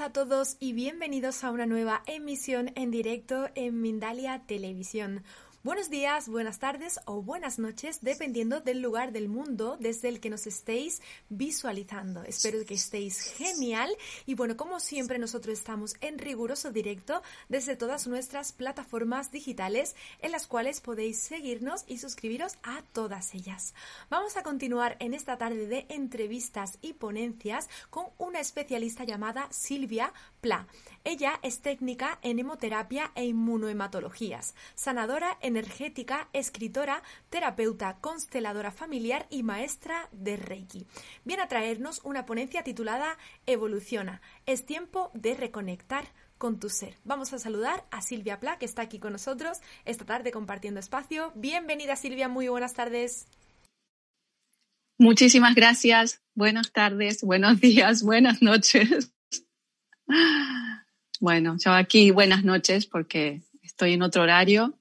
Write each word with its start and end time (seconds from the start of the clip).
A 0.00 0.12
todos 0.12 0.56
y 0.60 0.74
bienvenidos 0.74 1.42
a 1.42 1.50
una 1.50 1.66
nueva 1.66 2.04
emisión 2.06 2.70
en 2.76 2.92
directo 2.92 3.48
en 3.56 3.80
Mindalia 3.80 4.44
Televisión. 4.46 5.24
Buenos 5.64 5.90
días, 5.90 6.28
buenas 6.28 6.60
tardes 6.60 7.00
o 7.04 7.20
buenas 7.20 7.58
noches, 7.58 7.98
dependiendo 8.00 8.60
del 8.60 8.80
lugar 8.80 9.10
del 9.10 9.28
mundo 9.28 9.76
desde 9.80 10.08
el 10.08 10.20
que 10.20 10.30
nos 10.30 10.46
estéis 10.46 11.02
visualizando. 11.30 12.22
Espero 12.22 12.64
que 12.64 12.74
estéis 12.74 13.20
genial 13.20 13.90
y 14.24 14.34
bueno, 14.34 14.56
como 14.56 14.78
siempre 14.78 15.18
nosotros 15.18 15.58
estamos 15.58 15.96
en 16.00 16.20
riguroso 16.20 16.70
directo 16.70 17.22
desde 17.48 17.74
todas 17.74 18.06
nuestras 18.06 18.52
plataformas 18.52 19.32
digitales 19.32 19.96
en 20.20 20.30
las 20.30 20.46
cuales 20.46 20.80
podéis 20.80 21.18
seguirnos 21.18 21.84
y 21.88 21.98
suscribiros 21.98 22.56
a 22.62 22.82
todas 22.92 23.34
ellas. 23.34 23.74
Vamos 24.10 24.36
a 24.36 24.44
continuar 24.44 24.96
en 25.00 25.12
esta 25.12 25.38
tarde 25.38 25.66
de 25.66 25.86
entrevistas 25.88 26.78
y 26.82 26.92
ponencias 26.92 27.68
con 27.90 28.06
una 28.16 28.38
especialista 28.38 29.02
llamada 29.02 29.48
Silvia 29.50 30.12
Pla. 30.40 30.66
Ella 31.04 31.40
es 31.42 31.60
técnica 31.60 32.18
en 32.22 32.38
hemoterapia 32.38 33.12
e 33.14 33.24
inmunohematologías, 33.24 34.54
sanadora 34.74 35.38
energética, 35.40 36.28
escritora, 36.32 37.02
terapeuta, 37.30 37.98
consteladora 38.00 38.70
familiar 38.70 39.26
y 39.30 39.42
maestra 39.42 40.08
de 40.12 40.36
Reiki. 40.36 40.86
Viene 41.24 41.42
a 41.42 41.48
traernos 41.48 42.00
una 42.04 42.26
ponencia 42.26 42.62
titulada 42.62 43.16
Evoluciona. 43.46 44.20
Es 44.46 44.66
tiempo 44.66 45.10
de 45.14 45.34
reconectar 45.34 46.08
con 46.36 46.60
tu 46.60 46.68
ser. 46.68 46.96
Vamos 47.04 47.32
a 47.32 47.38
saludar 47.38 47.84
a 47.90 48.00
Silvia 48.00 48.38
Pla, 48.38 48.58
que 48.58 48.64
está 48.64 48.82
aquí 48.82 48.98
con 48.98 49.12
nosotros 49.12 49.58
esta 49.84 50.04
tarde 50.04 50.30
compartiendo 50.30 50.80
espacio. 50.80 51.32
Bienvenida 51.34 51.96
Silvia, 51.96 52.28
muy 52.28 52.48
buenas 52.48 52.74
tardes. 52.74 53.26
Muchísimas 54.98 55.54
gracias. 55.54 56.22
Buenas 56.34 56.72
tardes, 56.72 57.22
buenos 57.22 57.60
días, 57.60 58.02
buenas 58.02 58.42
noches. 58.42 59.12
Bueno, 61.20 61.56
yo 61.58 61.72
aquí 61.72 62.12
buenas 62.12 62.44
noches 62.44 62.86
porque 62.86 63.42
estoy 63.62 63.94
en 63.94 64.02
otro 64.02 64.22
horario, 64.22 64.78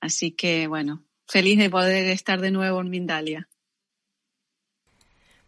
así 0.00 0.30
que 0.30 0.68
bueno, 0.68 1.04
feliz 1.26 1.58
de 1.58 1.70
poder 1.70 2.08
estar 2.10 2.40
de 2.40 2.52
nuevo 2.52 2.80
en 2.80 2.88
Mindalia. 2.88 3.48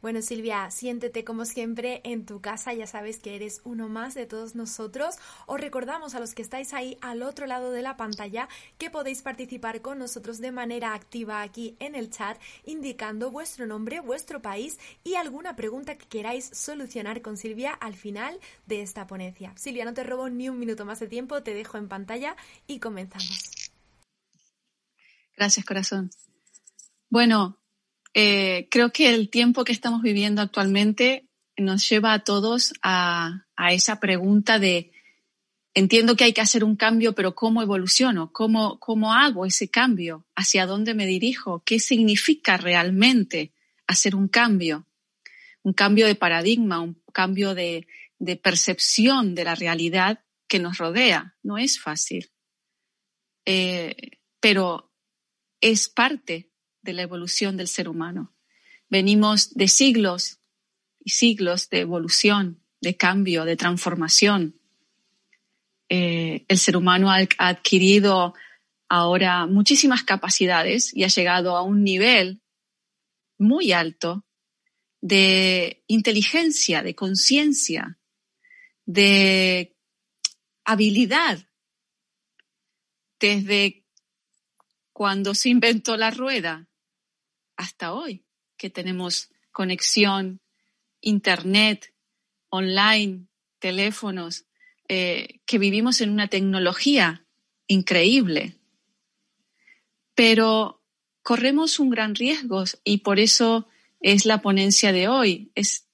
Bueno, 0.05 0.21
Silvia, 0.21 0.71
siéntete 0.71 1.25
como 1.25 1.47
siempre 1.47 2.03
en 2.05 2.27
tu 2.27 2.43
casa, 2.43 2.75
ya 2.75 2.87
sabes 2.87 3.21
que 3.21 3.37
eres 3.37 3.63
uno 3.65 3.89
más 3.89 4.13
de 4.13 4.27
todos 4.27 4.55
nosotros. 4.55 5.15
Os 5.47 5.59
recordamos 5.59 6.15
a 6.15 6.21
los 6.21 6.35
que 6.35 6.43
estáis 6.43 6.75
ahí 6.75 6.99
al 7.01 7.23
otro 7.23 7.47
lado 7.47 7.71
de 7.71 7.81
la 7.81 7.97
pantalla 7.97 8.47
que 8.77 8.91
podéis 8.91 9.23
participar 9.23 9.81
con 9.81 9.99
nosotros 9.99 10.43
de 10.43 10.53
manera 10.53 10.93
activa 10.93 11.41
aquí 11.41 11.75
en 11.79 11.95
el 11.95 12.11
chat, 12.11 12.39
indicando 12.67 13.31
vuestro 13.31 13.67
nombre, 13.67 14.01
vuestro 14.01 14.43
país 14.43 14.79
y 15.05 15.15
alguna 15.15 15.57
pregunta 15.57 15.97
que 15.97 16.07
queráis 16.07 16.51
solucionar 16.53 17.23
con 17.23 17.39
Silvia 17.39 17.73
al 17.73 17.95
final 17.95 18.39
de 18.67 18.83
esta 18.83 19.07
ponencia. 19.07 19.55
Silvia, 19.57 19.87
no 19.87 19.95
te 19.95 20.05
robo 20.05 20.29
ni 20.29 20.51
un 20.51 20.59
minuto 20.59 20.85
más 20.85 21.01
de 21.01 21.09
tiempo, 21.09 21.43
te 21.43 21.55
dejo 21.55 21.79
en 21.79 21.89
pantalla 21.89 22.37
y 22.67 22.79
comenzamos. 22.79 23.73
Gracias, 25.35 25.65
corazón. 25.65 26.11
Bueno, 27.09 27.59
eh, 28.15 28.69
creo 28.71 28.93
que 28.93 29.13
el 29.13 29.29
tiempo 29.29 29.65
que 29.65 29.73
estamos 29.73 30.01
viviendo 30.01 30.41
actualmente 30.41 31.29
nos 31.57 31.89
lleva 31.89 32.13
a 32.13 32.23
todos 32.23 32.73
a, 32.83 33.45
esa 33.71 33.99
pregunta 33.99 34.59
de, 34.59 34.93
entiendo 35.75 36.17
que 36.17 36.25
hay 36.25 36.33
que 36.33 36.41
hacer 36.41 36.63
un 36.63 36.77
cambio, 36.77 37.15
pero 37.15 37.35
¿cómo 37.35 37.61
evoluciono? 37.61 38.33
¿Cómo, 38.33 38.79
¿Cómo 38.79 39.13
hago 39.15 39.47
ese 39.47 39.69
cambio? 39.69 40.27
¿Hacia 40.37 40.67
dónde 40.67 40.95
me 40.95 41.07
dirijo? 41.07 41.63
¿Qué 41.65 41.81
significa 41.81 42.57
realmente 42.57 43.53
hacer 43.87 44.15
un 44.15 44.29
cambio? 44.29 44.87
Un 45.63 45.73
cambio 45.73 46.07
de 46.07 46.15
paradigma, 46.15 46.81
un 46.81 47.03
cambio 47.13 47.55
de, 47.55 47.87
de 48.19 48.37
percepción 48.37 49.35
de 49.35 49.45
la 49.45 49.55
realidad 49.55 50.25
que 50.47 50.61
nos 50.61 50.79
rodea. 50.79 51.37
No 51.43 51.59
es 51.59 51.81
fácil, 51.81 52.31
eh, 53.45 54.19
pero 54.41 54.93
es 55.61 55.89
parte 55.89 56.54
de 56.85 56.93
la 56.93 57.03
evolución 57.03 57.57
del 57.57 57.69
ser 57.69 57.89
humano. 57.89 58.33
Venimos 58.89 59.55
de 59.55 59.69
siglos 59.69 60.39
y 61.03 61.11
siglos 61.11 61.69
de 61.71 61.81
evolución, 61.81 62.61
de 62.81 62.97
cambio, 62.97 63.45
de 63.45 63.57
transformación. 63.57 64.61
Eh, 65.89 66.45
el 66.47 66.59
ser 66.59 66.77
humano 66.77 67.11
ha 67.11 67.27
adquirido 67.39 68.35
ahora 68.89 69.47
muchísimas 69.47 70.05
capacidades 70.05 70.95
y 70.95 71.05
ha 71.05 71.09
llegado 71.09 71.57
a 71.57 71.63
un 71.63 71.83
nivel 71.83 72.41
muy 73.39 73.73
alto 73.73 74.25
de 75.01 75.83
inteligencia, 75.87 76.83
de 76.83 76.95
conciencia, 76.95 77.99
de 78.87 79.75
habilidad. 80.65 81.39
Desde 83.19 83.85
cuando 84.93 85.35
se 85.35 85.49
inventó 85.49 85.97
la 85.97 86.11
rueda, 86.11 86.69
hasta 87.57 87.93
hoy, 87.93 88.25
que 88.57 88.71
tenemos 88.71 89.31
conexión, 89.53 90.41
internet, 91.01 91.95
online, 92.49 93.27
teléfonos, 93.59 94.47
eh, 94.89 95.41
que 95.47 95.59
vivimos 95.59 96.01
en 96.01 96.11
una 96.11 96.29
tecnología 96.29 97.27
increíble. 97.67 98.59
Pero 100.15 100.83
corremos 101.23 101.79
un 101.79 101.91
gran 101.91 102.15
riesgo 102.15 102.65
y 102.85 102.99
por 102.99 103.19
eso 103.19 103.69
es 104.01 104.27
la 104.27 104.43
ponencia 104.43 104.93
de 104.93 105.09
hoy, 105.09 105.51
es 105.55 105.89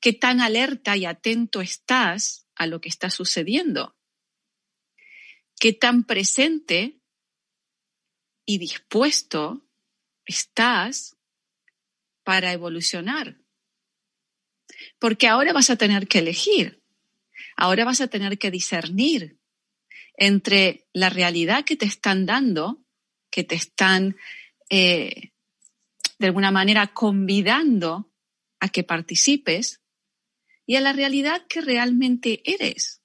qué 0.00 0.12
tan 0.12 0.40
alerta 0.40 0.96
y 0.96 1.04
atento 1.04 1.60
estás 1.60 2.46
a 2.54 2.66
lo 2.66 2.80
que 2.80 2.88
está 2.88 3.10
sucediendo, 3.10 3.96
qué 5.58 5.72
tan 5.72 6.04
presente 6.04 7.00
y 8.46 8.58
dispuesto 8.58 9.67
estás 10.28 11.16
para 12.22 12.52
evolucionar. 12.52 13.38
Porque 15.00 15.26
ahora 15.26 15.52
vas 15.52 15.70
a 15.70 15.76
tener 15.76 16.06
que 16.06 16.20
elegir, 16.20 16.82
ahora 17.56 17.84
vas 17.84 18.00
a 18.00 18.06
tener 18.06 18.38
que 18.38 18.50
discernir 18.50 19.38
entre 20.14 20.86
la 20.92 21.10
realidad 21.10 21.64
que 21.64 21.76
te 21.76 21.86
están 21.86 22.26
dando, 22.26 22.84
que 23.30 23.44
te 23.44 23.54
están 23.54 24.16
eh, 24.68 25.32
de 26.18 26.26
alguna 26.26 26.50
manera 26.50 26.88
convidando 26.88 28.12
a 28.60 28.68
que 28.68 28.84
participes, 28.84 29.80
y 30.66 30.76
a 30.76 30.82
la 30.82 30.92
realidad 30.92 31.46
que 31.48 31.62
realmente 31.62 32.42
eres. 32.44 33.00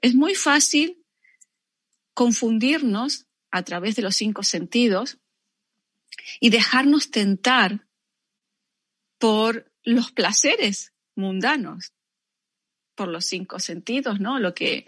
Es 0.00 0.14
muy 0.14 0.34
fácil 0.34 1.04
confundirnos 2.14 3.26
a 3.50 3.62
través 3.62 3.94
de 3.94 4.02
los 4.02 4.16
cinco 4.16 4.42
sentidos 4.42 5.18
y 6.40 6.50
dejarnos 6.50 7.10
tentar 7.10 7.86
por 9.18 9.72
los 9.82 10.12
placeres 10.12 10.92
mundanos, 11.14 11.92
por 12.94 13.08
los 13.08 13.24
cinco 13.26 13.58
sentidos, 13.58 14.20
¿no? 14.20 14.38
Lo 14.38 14.54
que 14.54 14.86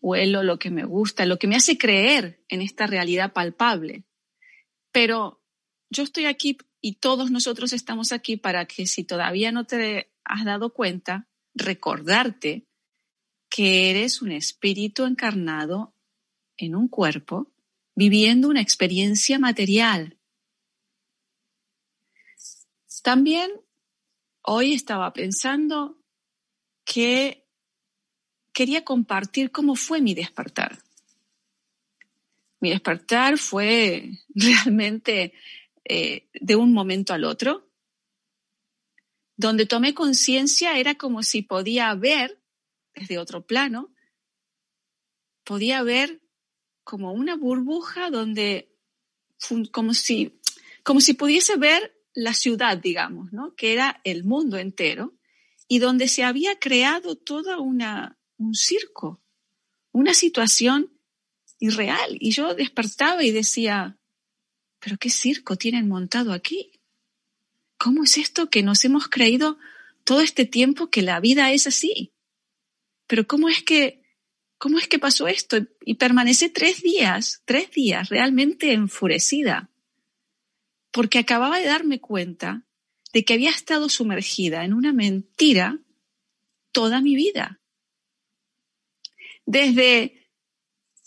huelo, 0.00 0.42
lo 0.42 0.58
que 0.58 0.70
me 0.70 0.84
gusta, 0.84 1.26
lo 1.26 1.38
que 1.38 1.46
me 1.46 1.56
hace 1.56 1.78
creer 1.78 2.42
en 2.48 2.62
esta 2.62 2.86
realidad 2.86 3.32
palpable. 3.32 4.04
Pero 4.92 5.42
yo 5.90 6.02
estoy 6.02 6.26
aquí 6.26 6.58
y 6.80 6.94
todos 6.94 7.30
nosotros 7.30 7.72
estamos 7.72 8.12
aquí 8.12 8.36
para 8.36 8.66
que 8.66 8.86
si 8.86 9.04
todavía 9.04 9.52
no 9.52 9.64
te 9.64 10.12
has 10.24 10.44
dado 10.44 10.72
cuenta, 10.72 11.28
recordarte 11.54 12.66
que 13.50 13.90
eres 13.90 14.22
un 14.22 14.32
espíritu 14.32 15.04
encarnado 15.04 15.94
en 16.56 16.74
un 16.74 16.88
cuerpo 16.88 17.52
viviendo 17.96 18.48
una 18.48 18.60
experiencia 18.60 19.38
material 19.38 20.19
También 23.02 23.50
hoy 24.42 24.74
estaba 24.74 25.12
pensando 25.12 25.98
que 26.84 27.46
quería 28.52 28.84
compartir 28.84 29.50
cómo 29.50 29.74
fue 29.74 30.00
mi 30.00 30.14
despertar. 30.14 30.82
Mi 32.60 32.70
despertar 32.70 33.38
fue 33.38 34.10
realmente 34.34 35.32
eh, 35.84 36.28
de 36.34 36.56
un 36.56 36.72
momento 36.72 37.12
al 37.12 37.24
otro. 37.24 37.68
Donde 39.36 39.64
tomé 39.64 39.94
conciencia 39.94 40.78
era 40.78 40.96
como 40.96 41.22
si 41.22 41.40
podía 41.40 41.94
ver 41.94 42.42
desde 42.94 43.16
otro 43.16 43.46
plano, 43.46 43.94
podía 45.44 45.82
ver 45.82 46.20
como 46.84 47.12
una 47.12 47.36
burbuja 47.36 48.10
donde, 48.10 48.76
como 49.72 49.94
si, 49.94 50.38
como 50.82 51.00
si 51.00 51.14
pudiese 51.14 51.56
ver 51.56 51.99
la 52.14 52.34
ciudad, 52.34 52.78
digamos, 52.78 53.32
¿no? 53.32 53.54
que 53.54 53.72
era 53.72 54.00
el 54.04 54.24
mundo 54.24 54.56
entero, 54.56 55.14
y 55.68 55.78
donde 55.78 56.08
se 56.08 56.24
había 56.24 56.58
creado 56.58 57.16
una, 57.60 58.18
un 58.38 58.54
circo, 58.54 59.22
una 59.92 60.14
situación 60.14 60.90
irreal. 61.60 62.16
Y 62.18 62.32
yo 62.32 62.54
despertaba 62.54 63.22
y 63.22 63.30
decía, 63.30 63.96
pero 64.80 64.96
qué 64.98 65.10
circo 65.10 65.56
tienen 65.56 65.86
montado 65.88 66.32
aquí. 66.32 66.72
¿Cómo 67.78 68.04
es 68.04 68.18
esto 68.18 68.50
que 68.50 68.62
nos 68.62 68.84
hemos 68.84 69.08
creído 69.08 69.58
todo 70.04 70.22
este 70.22 70.44
tiempo 70.44 70.90
que 70.90 71.02
la 71.02 71.20
vida 71.20 71.52
es 71.52 71.66
así? 71.66 72.12
Pero 73.06 73.26
¿cómo 73.26 73.48
es 73.48 73.62
que, 73.62 74.02
cómo 74.58 74.78
es 74.78 74.88
que 74.88 74.98
pasó 74.98 75.28
esto? 75.28 75.58
Y 75.84 75.94
permanecé 75.94 76.48
tres 76.48 76.82
días, 76.82 77.42
tres 77.44 77.70
días 77.70 78.08
realmente 78.08 78.72
enfurecida, 78.72 79.69
porque 80.90 81.18
acababa 81.18 81.58
de 81.58 81.66
darme 81.66 82.00
cuenta 82.00 82.64
de 83.12 83.24
que 83.24 83.34
había 83.34 83.50
estado 83.50 83.88
sumergida 83.88 84.64
en 84.64 84.72
una 84.72 84.92
mentira 84.92 85.78
toda 86.72 87.00
mi 87.00 87.14
vida. 87.14 87.60
Desde 89.46 90.28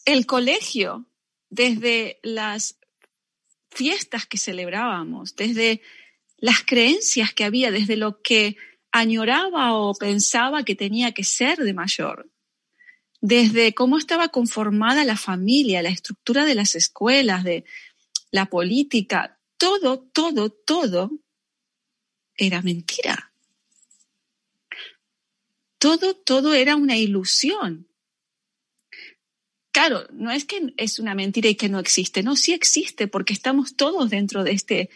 el 0.05 0.25
colegio, 0.25 1.05
desde 1.49 2.19
las 2.23 2.77
fiestas 3.71 4.25
que 4.25 4.37
celebrábamos, 4.37 5.35
desde 5.35 5.81
las 6.37 6.63
creencias 6.63 7.33
que 7.33 7.45
había, 7.45 7.71
desde 7.71 7.95
lo 7.95 8.21
que 8.21 8.57
añoraba 8.91 9.73
o 9.75 9.93
pensaba 9.95 10.63
que 10.63 10.75
tenía 10.75 11.13
que 11.13 11.23
ser 11.23 11.57
de 11.59 11.73
mayor, 11.73 12.29
desde 13.21 13.73
cómo 13.73 13.97
estaba 13.97 14.27
conformada 14.27 15.05
la 15.05 15.15
familia, 15.15 15.81
la 15.81 15.89
estructura 15.89 16.43
de 16.43 16.55
las 16.55 16.75
escuelas, 16.75 17.43
de 17.45 17.63
la 18.31 18.47
política, 18.47 19.39
todo, 19.63 20.01
todo, 20.01 20.49
todo 20.49 21.09
era 22.35 22.61
mentira. 22.61 23.33
Todo, 25.77 26.17
todo 26.17 26.53
era 26.53 26.75
una 26.75 26.97
ilusión. 26.97 27.87
Claro, 29.71 30.05
no 30.11 30.31
es 30.31 30.43
que 30.43 30.73
es 30.75 30.99
una 30.99 31.15
mentira 31.15 31.47
y 31.47 31.55
que 31.55 31.69
no 31.69 31.79
existe, 31.79 32.23
no, 32.23 32.35
sí 32.35 32.51
existe 32.51 33.07
porque 33.07 33.31
estamos 33.31 33.77
todos 33.77 34.09
dentro 34.09 34.43
de 34.43 34.51
este 34.51 34.89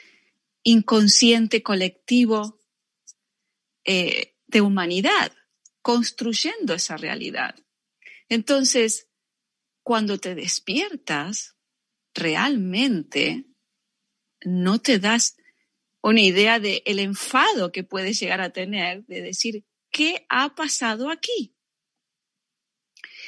inconsciente 0.64 1.64
colectivo 1.64 2.60
eh, 3.86 4.36
de 4.48 4.60
humanidad, 4.60 5.32
construyendo 5.82 6.74
esa 6.74 6.98
realidad. 6.98 7.56
Entonces, 8.28 9.08
cuando 9.82 10.18
te 10.18 10.36
despiertas, 10.36 11.56
realmente 12.14 13.46
no 14.48 14.80
te 14.80 14.98
das 14.98 15.36
una 16.02 16.22
idea 16.22 16.60
de 16.60 16.82
el 16.86 17.00
enfado 17.00 17.74
que 17.74 17.84
puedes 17.84 18.18
llegar 18.18 18.40
a 18.40 18.52
tener 18.52 19.06
de 19.06 19.22
decir, 19.22 19.66
¿qué 19.92 20.26
ha 20.30 20.56
pasado 20.56 21.10
aquí? 21.10 21.54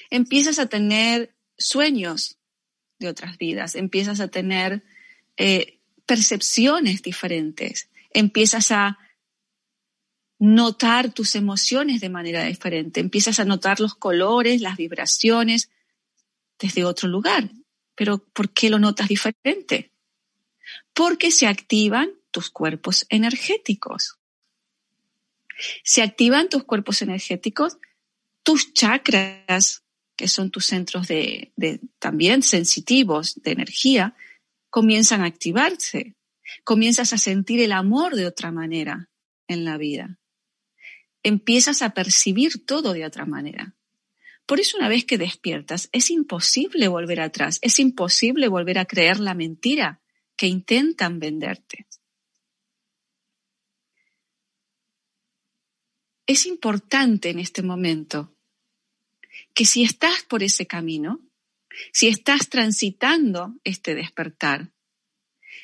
Empiezas 0.09 0.59
a 0.59 0.67
tener 0.67 1.35
sueños 1.57 2.39
de 2.99 3.09
otras 3.09 3.37
vidas, 3.37 3.75
empiezas 3.75 4.21
a 4.21 4.29
tener 4.29 4.83
eh, 5.35 5.79
percepciones 6.05 7.01
diferentes, 7.01 7.89
empiezas 8.11 8.71
a 8.71 8.97
notar 10.37 11.13
tus 11.13 11.35
emociones 11.35 11.99
de 11.99 12.09
manera 12.09 12.45
diferente, 12.45 13.01
empiezas 13.01 13.41
a 13.41 13.45
notar 13.45 13.81
los 13.81 13.93
colores, 13.93 14.61
las 14.61 14.77
vibraciones 14.77 15.69
desde 16.57 16.85
otro 16.85 17.09
lugar. 17.09 17.51
Pero 17.95 18.19
¿por 18.19 18.53
qué 18.53 18.69
lo 18.69 18.79
notas 18.79 19.09
diferente? 19.09 19.91
Porque 20.93 21.31
se 21.31 21.47
activan 21.47 22.11
tus 22.31 22.49
cuerpos 22.49 23.05
energéticos. 23.09 24.17
Se 25.83 26.01
activan 26.01 26.49
tus 26.49 26.63
cuerpos 26.63 27.01
energéticos, 27.01 27.77
tus 28.43 28.73
chakras 28.73 29.83
que 30.19 30.27
son 30.27 30.51
tus 30.51 30.65
centros 30.65 31.07
de, 31.07 31.53
también 31.97 32.43
sensitivos 32.43 33.41
de 33.41 33.51
energía, 33.51 34.17
comienzan 34.69 35.21
a 35.21 35.27
activarse. 35.27 36.17
Comienzas 36.65 37.13
a 37.13 37.17
sentir 37.17 37.61
el 37.61 37.71
amor 37.71 38.15
de 38.15 38.25
otra 38.25 38.51
manera 38.51 39.09
en 39.47 39.63
la 39.63 39.77
vida. 39.77 40.19
Empiezas 41.23 41.81
a 41.81 41.91
percibir 41.91 42.65
todo 42.65 42.91
de 42.91 43.05
otra 43.05 43.25
manera. 43.25 43.75
Por 44.45 44.59
eso 44.59 44.75
una 44.75 44.89
vez 44.89 45.05
que 45.05 45.17
despiertas, 45.17 45.87
es 45.93 46.09
imposible 46.09 46.89
volver 46.89 47.21
atrás, 47.21 47.59
es 47.61 47.79
imposible 47.79 48.49
volver 48.49 48.77
a 48.77 48.85
creer 48.85 49.21
la 49.21 49.35
mentira 49.35 50.01
que 50.39 50.47
intentan 50.47 51.19
venderte. 51.19 51.85
Es 56.25 56.45
importante 56.45 57.29
en 57.29 57.39
este 57.39 57.61
momento 57.61 58.33
que 59.53 59.65
si 59.65 59.83
estás 59.83 60.23
por 60.23 60.41
ese 60.41 60.65
camino, 60.65 61.19
si 61.91 62.07
estás 62.07 62.47
transitando 62.47 63.53
este 63.65 63.95
despertar 63.95 64.71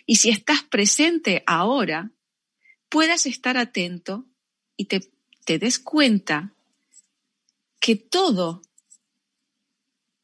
y 0.06 0.18
si 0.18 0.30
estás 0.30 0.64
presente 0.64 1.42
ahora, 1.48 2.12
puedas 2.90 3.28
estar 3.28 3.56
atento 3.56 4.26
y 4.76 4.86
te, 4.86 5.00
des 5.58 5.80
cuenta 5.80 6.54
que 7.80 7.96
todo 7.96 8.62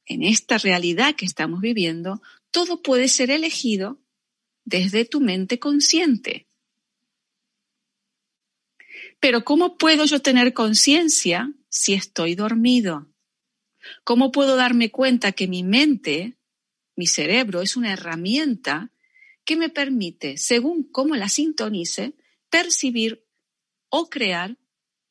en 0.04 0.24
esta 0.24 0.58
realidad 0.58 1.16
que 1.16 1.24
estamos 1.24 1.62
viviendo, 1.62 2.22
todo 2.52 2.82
puede 2.82 3.08
ser 3.08 3.32
elegido 3.32 4.02
desde 4.66 5.06
tu 5.06 5.22
mente 5.22 5.60
consciente. 5.60 6.48
Pero 9.20 9.44
¿cómo 9.44 9.78
puedo 9.78 10.06
yo 10.06 10.22
tener 10.22 10.54
conciencia 10.54 11.54
si 11.70 11.94
estoy 11.94 12.36
dormido? 12.36 13.08
¿Cómo 14.04 14.32
puedo 14.32 14.56
darme 14.56 14.92
cuenta 14.92 15.32
que 15.32 15.48
mi 15.48 15.64
mente, 15.64 16.38
mi 16.96 17.08
cerebro, 17.08 17.62
es 17.62 17.76
una 17.76 17.94
herramienta 17.94 18.92
que 19.44 19.56
me 19.56 19.70
permite, 19.70 20.38
según 20.38 20.84
cómo 20.84 21.16
la 21.16 21.30
sintonice, 21.30 22.16
percibir 22.50 23.26
o 23.90 24.10
crear 24.10 24.58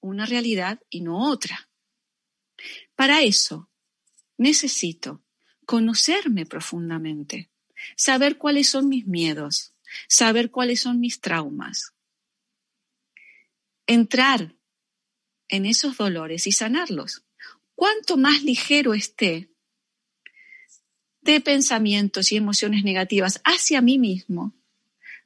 una 0.00 0.26
realidad 0.26 0.80
y 0.88 1.00
no 1.00 1.30
otra? 1.30 1.70
Para 2.94 3.22
eso 3.22 3.70
necesito 4.36 5.22
conocerme 5.66 6.46
profundamente, 6.46 7.49
saber 7.96 8.38
cuáles 8.38 8.68
son 8.68 8.88
mis 8.88 9.06
miedos, 9.06 9.74
saber 10.08 10.50
cuáles 10.50 10.80
son 10.80 11.00
mis 11.00 11.20
traumas, 11.20 11.94
entrar 13.86 14.54
en 15.48 15.66
esos 15.66 15.96
dolores 15.96 16.46
y 16.46 16.52
sanarlos 16.52 17.24
cuanto 17.80 18.18
más 18.18 18.42
ligero 18.42 18.92
esté 18.92 19.48
de 21.22 21.40
pensamientos 21.40 22.30
y 22.30 22.36
emociones 22.36 22.84
negativas 22.84 23.40
hacia 23.42 23.80
mí 23.80 23.98
mismo, 23.98 24.52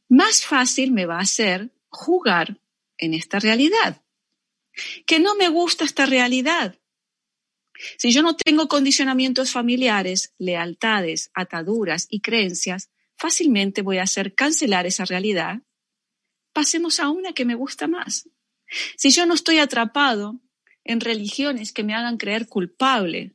más 0.09 0.47
fácil 0.47 0.93
me 0.93 1.05
va 1.05 1.19
a 1.19 1.27
ser 1.27 1.73
jugar 1.89 2.61
en 2.97 3.13
esta 3.13 3.41
realidad. 3.41 4.03
Que 5.05 5.19
no 5.19 5.35
me 5.35 5.49
gusta 5.49 5.85
esta 5.85 6.07
realidad. 6.07 6.79
Si 7.99 8.13
yo 8.13 8.23
no 8.23 8.37
tengo 8.37 8.69
condicionamientos 8.69 9.51
familiares, 9.51 10.33
lealtades, 10.39 11.31
ataduras 11.35 12.07
y 12.09 12.21
creencias, 12.21 12.91
fácilmente 13.17 13.83
voy 13.83 13.99
a 13.99 14.05
hacer 14.05 14.35
cancelar 14.35 14.87
esa 14.87 15.05
realidad. 15.05 15.63
Pasemos 16.53 17.01
a 17.01 17.09
una 17.09 17.33
que 17.33 17.45
me 17.45 17.55
gusta 17.55 17.89
más. 17.89 18.29
Si 18.97 19.11
yo 19.11 19.27
no 19.27 19.35
estoy 19.35 19.59
atrapado 19.59 20.41
en 20.85 21.01
religiones 21.01 21.73
que 21.73 21.85
me 21.85 21.95
hagan 21.95 22.17
creer 22.17 22.47
culpable, 22.47 23.33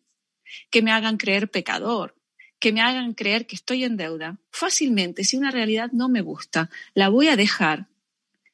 que 0.69 0.81
me 0.81 0.91
hagan 0.91 1.17
creer 1.17 1.50
pecador, 1.50 2.15
que 2.60 2.72
me 2.74 2.81
hagan 2.81 3.13
creer 3.13 3.46
que 3.48 3.55
estoy 3.55 3.84
en 3.84 3.98
deuda, 3.98 4.38
fácilmente, 4.51 5.24
si 5.24 5.38
una 5.38 5.51
realidad 5.51 5.91
no 5.91 6.10
me 6.10 6.22
gusta, 6.22 6.69
la 6.93 7.10
voy 7.10 7.27
a 7.27 7.36
dejar, 7.36 7.88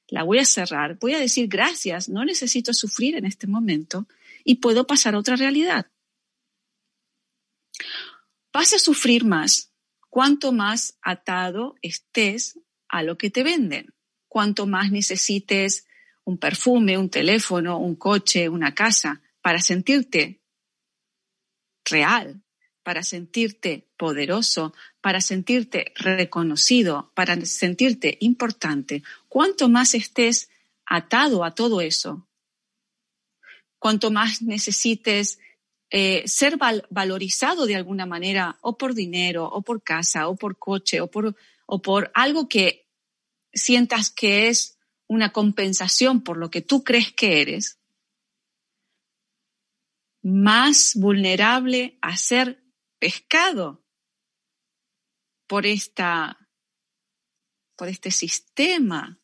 la 0.08 0.24
voy 0.24 0.40
a 0.40 0.46
cerrar, 0.46 0.98
voy 1.00 1.14
a 1.14 1.20
decir 1.20 1.48
gracias, 1.48 2.10
no 2.10 2.24
necesito 2.24 2.74
sufrir 2.74 3.16
en 3.16 3.26
este 3.26 3.48
momento 3.48 4.08
y 4.46 4.56
puedo 4.56 4.88
pasar 4.88 5.16
a 5.16 5.20
otra 5.20 5.36
realidad. 5.36 5.92
Vas 8.54 8.72
a 8.74 8.80
sufrir 8.80 9.26
más 9.26 9.74
cuanto 10.10 10.54
más 10.54 10.98
atado 11.02 11.76
estés 11.82 12.58
a 12.88 13.04
lo 13.04 13.18
que 13.18 13.30
te 13.30 13.44
venden 13.44 13.96
cuanto 14.36 14.68
más 14.68 14.92
necesites 14.92 15.88
un 16.26 16.38
perfume, 16.38 16.98
un 16.98 17.10
teléfono, 17.10 17.80
un 17.80 17.96
coche, 17.96 18.50
una 18.50 18.76
casa, 18.76 19.22
para 19.42 19.62
sentirte 19.62 20.42
real, 21.86 22.44
para 22.84 23.02
sentirte 23.02 23.88
poderoso, 23.96 24.74
para 25.00 25.22
sentirte 25.22 25.94
reconocido, 25.96 27.14
para 27.16 27.40
sentirte 27.46 28.18
importante, 28.20 29.04
cuanto 29.30 29.70
más 29.70 29.94
estés 29.94 30.50
atado 30.86 31.46
a 31.46 31.56
todo 31.56 31.80
eso, 31.80 32.28
cuanto 33.86 34.10
más 34.10 34.42
necesites 34.42 35.38
eh, 35.92 36.28
ser 36.28 36.58
valorizado 36.90 37.68
de 37.68 37.76
alguna 37.76 38.08
manera, 38.08 38.58
o 38.62 38.80
por 38.80 38.96
dinero, 38.96 39.46
o 39.46 39.62
por 39.62 39.84
casa, 39.84 40.28
o 40.28 40.36
por 40.36 40.58
coche, 40.58 41.02
o 41.02 41.12
por, 41.12 41.36
o 41.68 41.84
por 41.84 42.10
algo 42.16 42.50
que 42.50 42.90
sientas 43.54 44.10
que 44.10 44.48
es 44.48 44.80
una 45.08 45.32
compensación 45.32 46.24
por 46.24 46.38
lo 46.38 46.50
que 46.50 46.64
tú 46.64 46.84
crees 46.84 47.14
que 47.14 47.42
eres, 47.44 47.80
más 50.24 50.94
vulnerable 50.96 52.00
a 52.02 52.18
ser 52.18 52.64
pescado 52.98 53.86
por 55.46 55.68
esta 55.68 56.50
por 57.78 57.88
este 57.88 58.10
sistema 58.10 59.22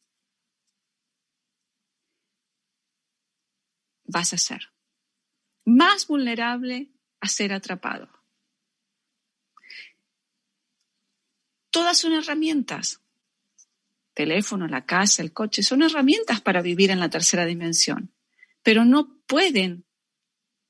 vas 4.11 4.33
a 4.33 4.37
ser 4.37 4.71
más 5.65 6.07
vulnerable 6.07 6.91
a 7.19 7.27
ser 7.27 7.53
atrapado. 7.53 8.09
Todas 11.69 11.97
son 11.97 12.13
herramientas. 12.13 13.01
Teléfono, 14.13 14.67
la 14.67 14.85
casa, 14.85 15.21
el 15.21 15.31
coche, 15.31 15.63
son 15.63 15.83
herramientas 15.83 16.41
para 16.41 16.61
vivir 16.61 16.91
en 16.91 16.99
la 16.99 17.09
tercera 17.09 17.45
dimensión, 17.45 18.13
pero 18.61 18.83
no 18.83 19.17
pueden 19.25 19.85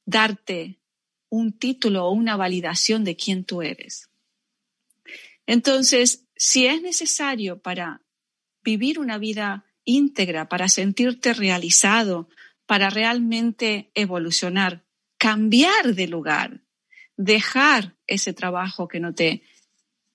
darte 0.06 0.80
un 1.30 1.58
título 1.58 2.06
o 2.06 2.12
una 2.12 2.36
validación 2.36 3.04
de 3.04 3.16
quién 3.16 3.46
tú 3.46 3.62
eres. 3.62 4.10
Entonces, 5.48 6.28
si 6.36 6.68
es 6.68 6.82
necesario 6.82 7.62
para 7.62 8.04
vivir 8.64 9.00
una 9.00 9.18
vida 9.18 9.66
íntegra, 9.86 10.48
para 10.48 10.70
sentirte 10.70 11.34
realizado, 11.34 12.30
para 12.72 12.90
realmente 12.90 13.92
evolucionar, 13.96 14.86
cambiar 15.18 15.94
de 15.94 16.08
lugar, 16.08 16.62
dejar 17.18 17.98
ese 18.08 18.32
trabajo 18.32 18.88
que 18.88 19.02
no 19.02 19.14
te, 19.14 19.44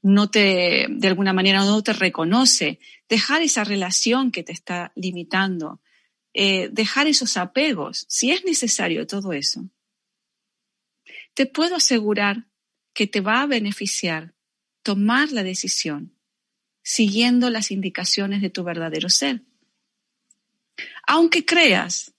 no 0.00 0.30
te, 0.30 0.86
de 0.88 1.06
alguna 1.06 1.34
manera 1.34 1.66
no 1.66 1.82
te 1.82 1.92
reconoce, 1.92 2.78
dejar 3.10 3.42
esa 3.42 3.62
relación 3.62 4.30
que 4.30 4.42
te 4.42 4.52
está 4.52 4.90
limitando, 4.94 5.82
eh, 6.32 6.70
dejar 6.72 7.08
esos 7.08 7.36
apegos, 7.36 8.06
si 8.08 8.30
es 8.30 8.42
necesario 8.46 9.06
todo 9.06 9.34
eso, 9.34 9.68
te 11.34 11.44
puedo 11.44 11.76
asegurar 11.76 12.46
que 12.94 13.06
te 13.06 13.20
va 13.20 13.42
a 13.42 13.46
beneficiar 13.46 14.32
tomar 14.82 15.30
la 15.30 15.42
decisión 15.42 16.16
siguiendo 16.82 17.50
las 17.50 17.70
indicaciones 17.70 18.40
de 18.40 18.48
tu 18.48 18.64
verdadero 18.64 19.10
ser. 19.10 19.42
Aunque 21.06 21.44
creas 21.44 22.15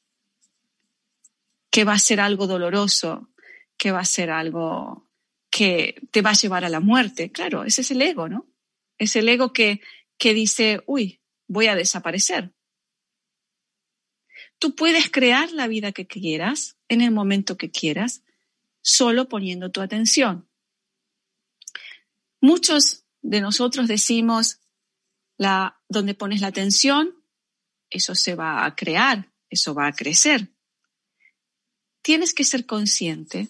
que 1.69 1.83
va 1.83 1.93
a 1.93 1.99
ser 1.99 2.19
algo 2.19 2.47
doloroso, 2.47 3.29
que 3.77 3.91
va 3.91 3.99
a 3.99 4.05
ser 4.05 4.31
algo 4.31 5.09
que 5.49 6.01
te 6.11 6.21
va 6.21 6.31
a 6.31 6.33
llevar 6.33 6.65
a 6.65 6.69
la 6.69 6.79
muerte. 6.79 7.31
Claro, 7.31 7.63
ese 7.63 7.81
es 7.81 7.91
el 7.91 8.01
ego, 8.01 8.27
¿no? 8.27 8.47
Es 8.97 9.15
el 9.15 9.29
ego 9.29 9.53
que, 9.53 9.81
que 10.17 10.33
dice, 10.33 10.83
uy, 10.87 11.21
voy 11.47 11.67
a 11.67 11.75
desaparecer. 11.75 12.53
Tú 14.59 14.75
puedes 14.75 15.09
crear 15.11 15.51
la 15.51 15.67
vida 15.67 15.91
que 15.91 16.07
quieras 16.07 16.77
en 16.87 17.01
el 17.01 17.11
momento 17.11 17.57
que 17.57 17.69
quieras, 17.69 18.23
solo 18.81 19.29
poniendo 19.29 19.71
tu 19.71 19.81
atención. 19.81 20.49
Muchos 22.41 23.05
de 23.21 23.41
nosotros 23.41 23.87
decimos, 23.87 24.61
la, 25.37 25.79
donde 25.89 26.15
pones 26.15 26.41
la 26.41 26.47
atención, 26.47 27.23
eso 27.89 28.15
se 28.15 28.35
va 28.35 28.65
a 28.65 28.75
crear, 28.75 29.31
eso 29.49 29.75
va 29.75 29.87
a 29.87 29.93
crecer 29.93 30.56
tienes 32.07 32.33
que 32.33 32.45
ser 32.45 32.65
consciente, 32.65 33.49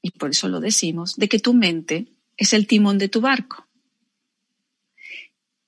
y 0.00 0.12
por 0.12 0.30
eso 0.30 0.48
lo 0.48 0.60
decimos, 0.60 1.16
de 1.16 1.28
que 1.28 1.38
tu 1.38 1.52
mente 1.52 2.06
es 2.38 2.54
el 2.54 2.66
timón 2.66 2.96
de 2.96 3.10
tu 3.10 3.20
barco. 3.20 3.68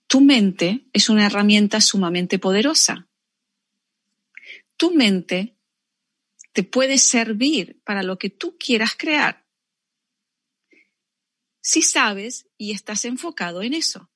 Tu 0.06 0.22
mente 0.22 0.86
es 0.94 1.10
una 1.10 1.26
herramienta 1.26 1.82
sumamente 1.82 2.38
poderosa. 2.38 3.06
Tu 4.78 4.90
mente 4.94 5.54
te 6.54 6.62
puede 6.62 6.96
servir 6.96 7.78
para 7.84 8.02
lo 8.02 8.16
que 8.16 8.30
tú 8.30 8.56
quieras 8.58 8.94
crear 8.96 9.44
si 11.60 11.82
sabes 11.82 12.48
y 12.56 12.70
estás 12.70 13.04
enfocado 13.04 13.60
en 13.60 13.74
eso. 13.74 14.08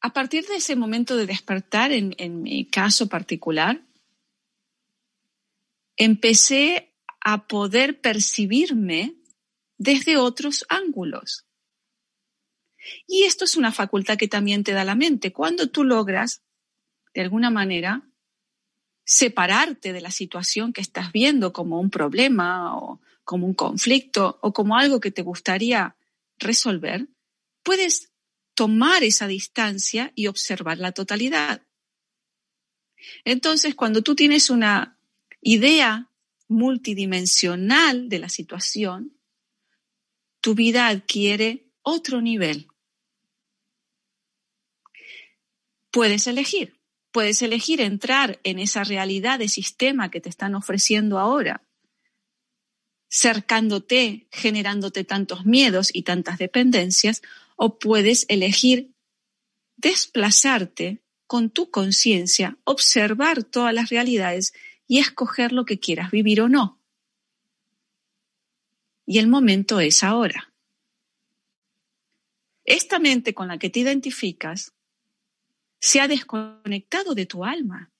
A 0.00 0.14
partir 0.14 0.46
de 0.46 0.56
ese 0.56 0.74
momento 0.74 1.16
de 1.18 1.26
despertar, 1.26 1.92
en, 1.92 2.42
mi 2.42 2.64
caso 2.64 3.06
particular, 3.10 3.84
empecé 6.00 6.94
a 7.20 7.46
poder 7.46 8.00
percibirme 8.00 9.16
desde 9.76 10.16
otros 10.16 10.64
ángulos. 10.70 11.46
Y 13.06 13.24
esto 13.24 13.44
es 13.44 13.54
una 13.56 13.70
facultad 13.70 14.16
que 14.16 14.26
también 14.26 14.64
te 14.64 14.72
da 14.72 14.86
la 14.86 14.94
mente. 14.94 15.30
Cuando 15.30 15.68
tú 15.68 15.84
logras, 15.84 16.42
de 17.12 17.20
alguna 17.20 17.50
manera, 17.50 18.08
separarte 19.04 19.92
de 19.92 20.00
la 20.00 20.10
situación 20.10 20.72
que 20.72 20.80
estás 20.80 21.12
viendo 21.12 21.52
como 21.52 21.78
un 21.78 21.90
problema 21.90 22.78
o 22.78 23.02
como 23.22 23.46
un 23.46 23.54
conflicto 23.54 24.38
o 24.40 24.54
como 24.54 24.78
algo 24.78 25.00
que 25.00 25.10
te 25.10 25.20
gustaría 25.20 25.96
resolver, 26.38 27.08
puedes 27.62 28.10
tomar 28.54 29.02
esa 29.02 29.26
distancia 29.26 30.12
y 30.14 30.28
observar 30.28 30.78
la 30.78 30.92
totalidad. 30.92 31.60
Entonces, 33.26 33.74
cuando 33.74 34.00
tú 34.00 34.14
tienes 34.14 34.48
una 34.48 34.96
idea 35.40 36.10
multidimensional 36.48 38.08
de 38.08 38.18
la 38.18 38.28
situación, 38.28 39.16
tu 40.40 40.54
vida 40.54 40.88
adquiere 40.88 41.70
otro 41.82 42.20
nivel. 42.20 42.68
Puedes 45.90 46.26
elegir, 46.26 46.80
puedes 47.12 47.42
elegir 47.42 47.80
entrar 47.80 48.40
en 48.44 48.58
esa 48.58 48.84
realidad 48.84 49.38
de 49.38 49.48
sistema 49.48 50.10
que 50.10 50.20
te 50.20 50.28
están 50.28 50.54
ofreciendo 50.54 51.18
ahora, 51.18 51.62
cercándote, 53.08 54.28
generándote 54.30 55.04
tantos 55.04 55.44
miedos 55.44 55.90
y 55.92 56.02
tantas 56.02 56.38
dependencias, 56.38 57.22
o 57.56 57.78
puedes 57.78 58.24
elegir 58.28 58.94
desplazarte 59.76 61.02
con 61.26 61.50
tu 61.50 61.70
conciencia, 61.70 62.58
observar 62.64 63.44
todas 63.44 63.74
las 63.74 63.90
realidades 63.90 64.52
y 64.90 64.98
escoger 64.98 65.52
lo 65.52 65.66
que 65.66 65.78
quieras 65.78 66.10
vivir 66.10 66.40
o 66.40 66.48
no. 66.48 66.80
Y 69.06 69.20
el 69.20 69.28
momento 69.28 69.78
es 69.78 70.02
ahora. 70.02 70.52
Esta 72.64 72.98
mente 72.98 73.32
con 73.32 73.46
la 73.46 73.56
que 73.56 73.70
te 73.70 73.78
identificas 73.78 74.74
se 75.78 76.00
ha 76.00 76.08
desconectado 76.08 77.14
de 77.14 77.24
tu 77.24 77.44
alma. 77.44 77.92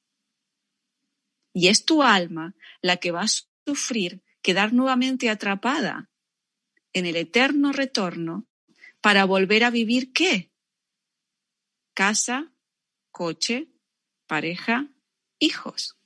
Y 1.53 1.69
es 1.69 1.85
tu 1.85 2.03
alma 2.03 2.57
la 2.83 2.97
que 2.97 3.13
va 3.13 3.23
a 3.23 3.29
sufrir 3.69 4.25
quedar 4.43 4.73
nuevamente 4.73 5.31
atrapada 5.31 6.11
en 6.93 7.07
el 7.07 7.15
eterno 7.15 7.71
retorno 7.71 8.49
para 9.01 9.27
volver 9.27 9.63
a 9.63 9.71
vivir 9.71 10.13
qué? 10.13 10.51
Casa, 11.95 12.53
coche, 13.13 13.69
pareja, 14.27 14.89
hijos 15.39 16.00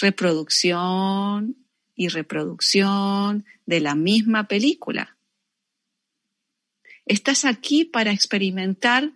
reproducción 0.00 1.66
y 1.94 2.08
reproducción 2.08 3.44
de 3.66 3.80
la 3.80 3.94
misma 3.94 4.48
película. 4.48 5.18
Estás 7.04 7.44
aquí 7.44 7.84
para 7.84 8.12
experimentar 8.12 9.12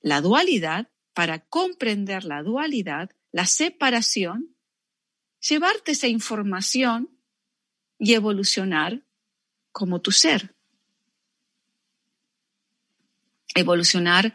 la 0.00 0.20
dualidad, 0.20 0.88
para 1.14 1.40
comprender 1.40 2.24
la 2.24 2.42
dualidad, 2.42 3.10
la 3.32 3.46
separación, 3.46 4.54
llevarte 5.40 5.92
esa 5.92 6.08
información 6.08 7.10
y 7.98 8.14
evolucionar 8.14 9.02
como 9.72 10.00
tu 10.00 10.12
ser. 10.12 10.54
Evolucionar 13.54 14.34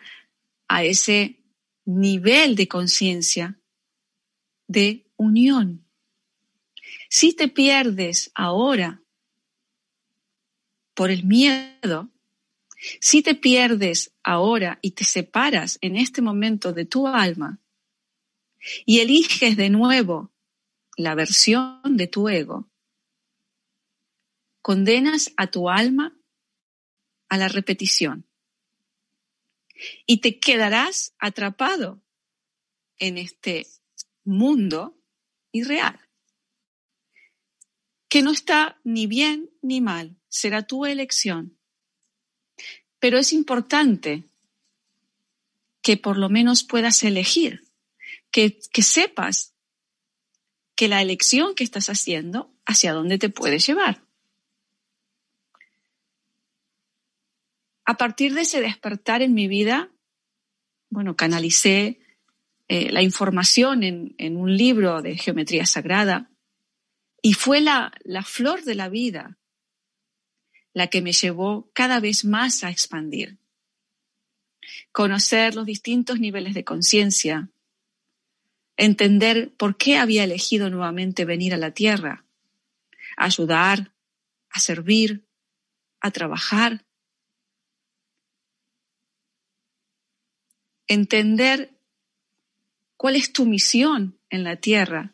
a 0.68 0.84
ese 0.84 1.44
nivel 1.86 2.56
de 2.56 2.68
conciencia 2.68 3.58
de 4.68 5.08
unión. 5.16 5.86
Si 7.10 7.34
te 7.34 7.48
pierdes 7.48 8.32
ahora 8.36 9.02
por 10.94 11.12
el 11.12 11.24
miedo, 11.24 12.10
Si 13.00 13.22
te 13.22 13.36
pierdes 13.36 14.14
ahora 14.24 14.80
y 14.82 14.92
te 14.92 15.04
separas 15.04 15.78
en 15.82 15.96
este 15.96 16.22
momento 16.22 16.74
de 16.74 16.86
tu 16.86 17.08
alma 17.08 17.60
y 18.86 19.00
eliges 19.00 19.58
de 19.58 19.70
nuevo 19.70 20.32
la 20.98 21.16
versión 21.16 21.98
de 21.98 22.08
tu 22.08 22.30
ego, 22.30 22.70
condenas 24.62 25.34
a 25.38 25.48
tu 25.48 25.70
alma 25.70 26.18
a 27.30 27.38
la 27.38 27.48
repetición 27.48 28.28
y 30.06 30.22
te 30.22 30.40
quedarás 30.40 31.16
atrapado 31.20 32.02
en 32.98 33.18
este 33.18 33.68
mundo 34.26 34.98
irreal, 35.52 36.00
que 38.10 38.22
no 38.22 38.32
está 38.32 38.80
ni 38.84 39.08
bien 39.08 39.50
ni 39.62 39.82
mal, 39.82 40.18
será 40.28 40.64
tu 40.64 40.86
elección. 40.86 41.58
Pero 43.00 43.18
es 43.18 43.32
importante 43.32 44.26
que 45.82 45.98
por 45.98 46.18
lo 46.18 46.30
menos 46.30 46.64
puedas 46.64 47.04
elegir, 47.04 47.64
que, 48.32 48.60
que 48.74 48.82
sepas 48.82 49.54
que 50.76 50.88
la 50.88 51.02
elección 51.02 51.56
que 51.56 51.64
estás 51.64 51.90
haciendo 51.90 52.52
hacia 52.66 52.94
dónde 52.94 53.18
te 53.18 53.30
puede 53.30 53.60
llevar. 53.60 54.04
A 57.86 57.98
partir 57.98 58.34
de 58.34 58.42
ese 58.42 58.62
despertar 58.62 59.22
en 59.22 59.34
mi 59.34 59.48
vida, 59.48 59.92
bueno, 60.90 61.16
canalicé 61.16 62.00
eh, 62.68 62.92
la 62.92 63.02
información 63.02 63.84
en, 63.84 64.38
un 64.38 64.56
libro 64.56 65.02
de 65.02 65.18
geometría 65.18 65.66
sagrada. 65.66 66.32
Y 67.22 67.34
fue 67.34 67.62
la, 67.62 67.94
la 68.04 68.24
flor 68.24 68.64
de 68.64 68.76
la 68.76 68.90
vida 68.90 69.38
la 70.74 70.88
que 70.88 71.02
me 71.02 71.14
llevó 71.14 71.72
cada 71.74 72.00
vez 72.02 72.26
más 72.26 72.64
a 72.64 72.70
expandir. 72.70 73.38
Conocer 74.92 75.56
los 75.56 75.66
distintos 75.66 76.20
niveles 76.20 76.54
de 76.54 76.66
conciencia, 76.66 77.50
entender 78.76 79.54
por 79.56 79.78
qué 79.78 79.98
había 79.98 80.26
elegido 80.26 80.70
nuevamente 80.70 81.24
venir 81.24 81.54
a 81.54 81.58
la 81.58 81.72
Tierra, 81.72 82.26
ayudar, 83.16 83.94
a 84.50 84.60
servir, 84.60 85.26
a 86.02 86.12
trabajar, 86.12 86.86
entender 90.88 91.75
cuál 92.98 93.16
es 93.16 93.34
tu 93.34 93.46
misión 93.46 94.18
en 94.30 94.44
la 94.44 94.56
tierra, 94.58 95.14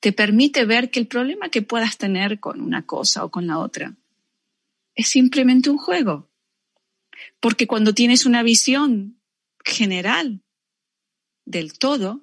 te 0.00 0.12
permite 0.12 0.64
ver 0.64 0.90
que 0.90 0.98
el 0.98 1.06
problema 1.06 1.50
que 1.50 1.62
puedas 1.62 1.98
tener 1.98 2.40
con 2.40 2.60
una 2.60 2.86
cosa 2.86 3.24
o 3.24 3.30
con 3.30 3.46
la 3.46 3.58
otra 3.58 3.96
es 4.94 5.08
simplemente 5.08 5.70
un 5.70 5.76
juego. 5.76 6.30
Porque 7.38 7.66
cuando 7.66 7.94
tienes 7.94 8.24
una 8.24 8.42
visión 8.42 9.20
general 9.64 10.42
del 11.44 11.78
todo, 11.78 12.22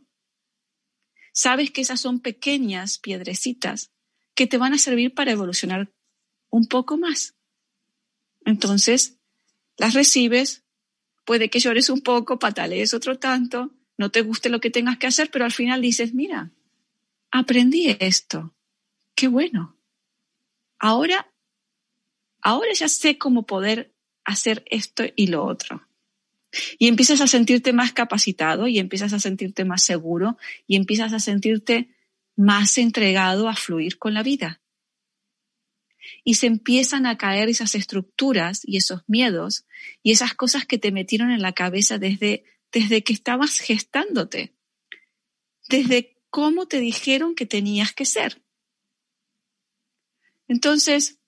sabes 1.31 1.71
que 1.71 1.81
esas 1.81 2.01
son 2.01 2.19
pequeñas 2.19 2.97
piedrecitas 2.97 3.91
que 4.33 4.47
te 4.47 4.57
van 4.57 4.73
a 4.73 4.79
servir 4.79 5.13
para 5.13 5.31
evolucionar 5.31 5.91
un 6.49 6.67
poco 6.67 6.97
más. 6.97 7.35
Entonces, 8.45 9.19
las 9.77 9.93
recibes, 9.93 10.63
puede 11.25 11.49
que 11.49 11.59
llores 11.59 11.89
un 11.89 12.01
poco, 12.01 12.39
patalees 12.39 12.93
otro 12.93 13.19
tanto, 13.19 13.76
no 13.97 14.11
te 14.11 14.21
guste 14.21 14.49
lo 14.49 14.61
que 14.61 14.69
tengas 14.69 14.97
que 14.97 15.07
hacer, 15.07 15.29
pero 15.31 15.45
al 15.45 15.51
final 15.51 15.81
dices, 15.81 16.13
mira, 16.13 16.51
aprendí 17.31 17.95
esto, 17.99 18.53
qué 19.15 19.27
bueno. 19.27 19.75
Ahora, 20.79 21.31
ahora 22.41 22.71
ya 22.73 22.87
sé 22.87 23.17
cómo 23.17 23.45
poder 23.45 23.93
hacer 24.23 24.63
esto 24.69 25.03
y 25.15 25.27
lo 25.27 25.43
otro. 25.43 25.87
Y 26.77 26.87
empiezas 26.87 27.21
a 27.21 27.27
sentirte 27.27 27.73
más 27.73 27.91
capacitado 27.91 28.67
y 28.67 28.79
empiezas 28.79 29.13
a 29.13 29.19
sentirte 29.19 29.65
más 29.65 29.83
seguro 29.83 30.37
y 30.65 30.75
empiezas 30.75 31.13
a 31.13 31.19
sentirte 31.19 31.89
más 32.35 32.77
entregado 32.77 33.49
a 33.49 33.55
fluir 33.55 33.97
con 33.97 34.13
la 34.13 34.23
vida. 34.23 34.61
Y 36.23 36.35
se 36.35 36.47
empiezan 36.47 37.05
a 37.05 37.17
caer 37.17 37.49
esas 37.49 37.75
estructuras 37.75 38.61
y 38.63 38.77
esos 38.77 39.01
miedos 39.07 39.65
y 40.03 40.11
esas 40.11 40.35
cosas 40.35 40.65
que 40.65 40.77
te 40.77 40.91
metieron 40.91 41.31
en 41.31 41.41
la 41.41 41.53
cabeza 41.53 41.97
desde 41.97 42.45
desde 42.71 43.03
que 43.03 43.13
estabas 43.13 43.59
gestándote, 43.59 44.55
desde 45.69 46.17
cómo 46.29 46.67
te 46.67 46.79
dijeron 46.79 47.35
que 47.35 47.45
tenías 47.45 47.93
que 47.93 48.05
ser. 48.05 48.41
Entonces, 50.47 51.19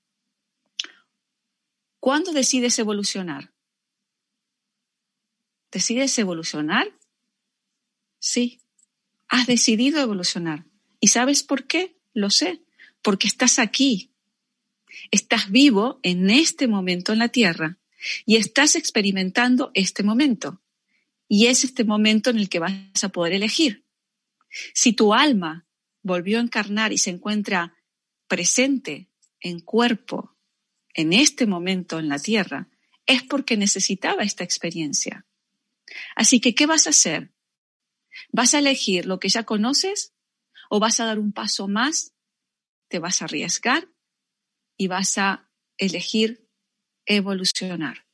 ¿cuándo 1.99 2.31
decides 2.31 2.79
evolucionar? 2.79 3.53
¿Decides 5.71 6.17
evolucionar? 6.17 6.91
Sí, 8.19 8.61
has 9.27 9.45
decidido 9.45 9.99
evolucionar. 9.99 10.65
¿Y 10.99 11.09
sabes 11.09 11.43
por 11.43 11.67
qué? 11.67 11.97
Lo 12.13 12.29
sé, 12.29 12.61
porque 13.01 13.27
estás 13.27 13.59
aquí. 13.59 14.11
Estás 15.11 15.51
vivo 15.51 15.99
en 16.03 16.29
este 16.29 16.67
momento 16.67 17.13
en 17.13 17.19
la 17.19 17.29
Tierra 17.29 17.77
y 18.25 18.37
estás 18.37 18.75
experimentando 18.75 19.71
este 19.73 20.03
momento. 20.03 20.61
Y 21.31 21.45
es 21.45 21.63
este 21.63 21.85
momento 21.85 22.31
en 22.31 22.39
el 22.39 22.49
que 22.49 22.59
vas 22.59 23.03
a 23.03 23.09
poder 23.09 23.33
elegir. 23.33 23.85
Si 24.73 24.93
tu 24.93 25.13
alma 25.13 25.67
volvió 26.01 26.39
a 26.39 26.41
encarnar 26.41 26.91
y 26.91 26.97
se 26.97 27.11
encuentra 27.11 27.77
presente 28.27 29.11
en 29.39 29.59
cuerpo 29.59 30.35
en 30.95 31.13
este 31.13 31.45
momento 31.45 31.99
en 31.99 32.09
la 32.09 32.17
tierra, 32.17 32.67
es 33.05 33.21
porque 33.23 33.57
necesitaba 33.57 34.23
esta 34.23 34.43
experiencia. 34.43 35.27
Así 36.15 36.41
que, 36.41 36.55
¿qué 36.55 36.65
vas 36.65 36.87
a 36.87 36.89
hacer? 36.89 37.31
¿Vas 38.31 38.55
a 38.55 38.59
elegir 38.59 39.05
lo 39.05 39.19
que 39.19 39.29
ya 39.29 39.43
conoces 39.43 40.15
o 40.69 40.79
vas 40.79 40.99
a 40.99 41.05
dar 41.05 41.19
un 41.19 41.31
paso 41.31 41.67
más? 41.67 42.15
¿Te 42.87 42.97
vas 42.97 43.21
a 43.21 43.25
arriesgar 43.25 43.87
y 44.77 44.87
vas 44.87 45.19
a 45.19 45.51
elegir 45.77 46.49
evolucionar? 47.05 48.07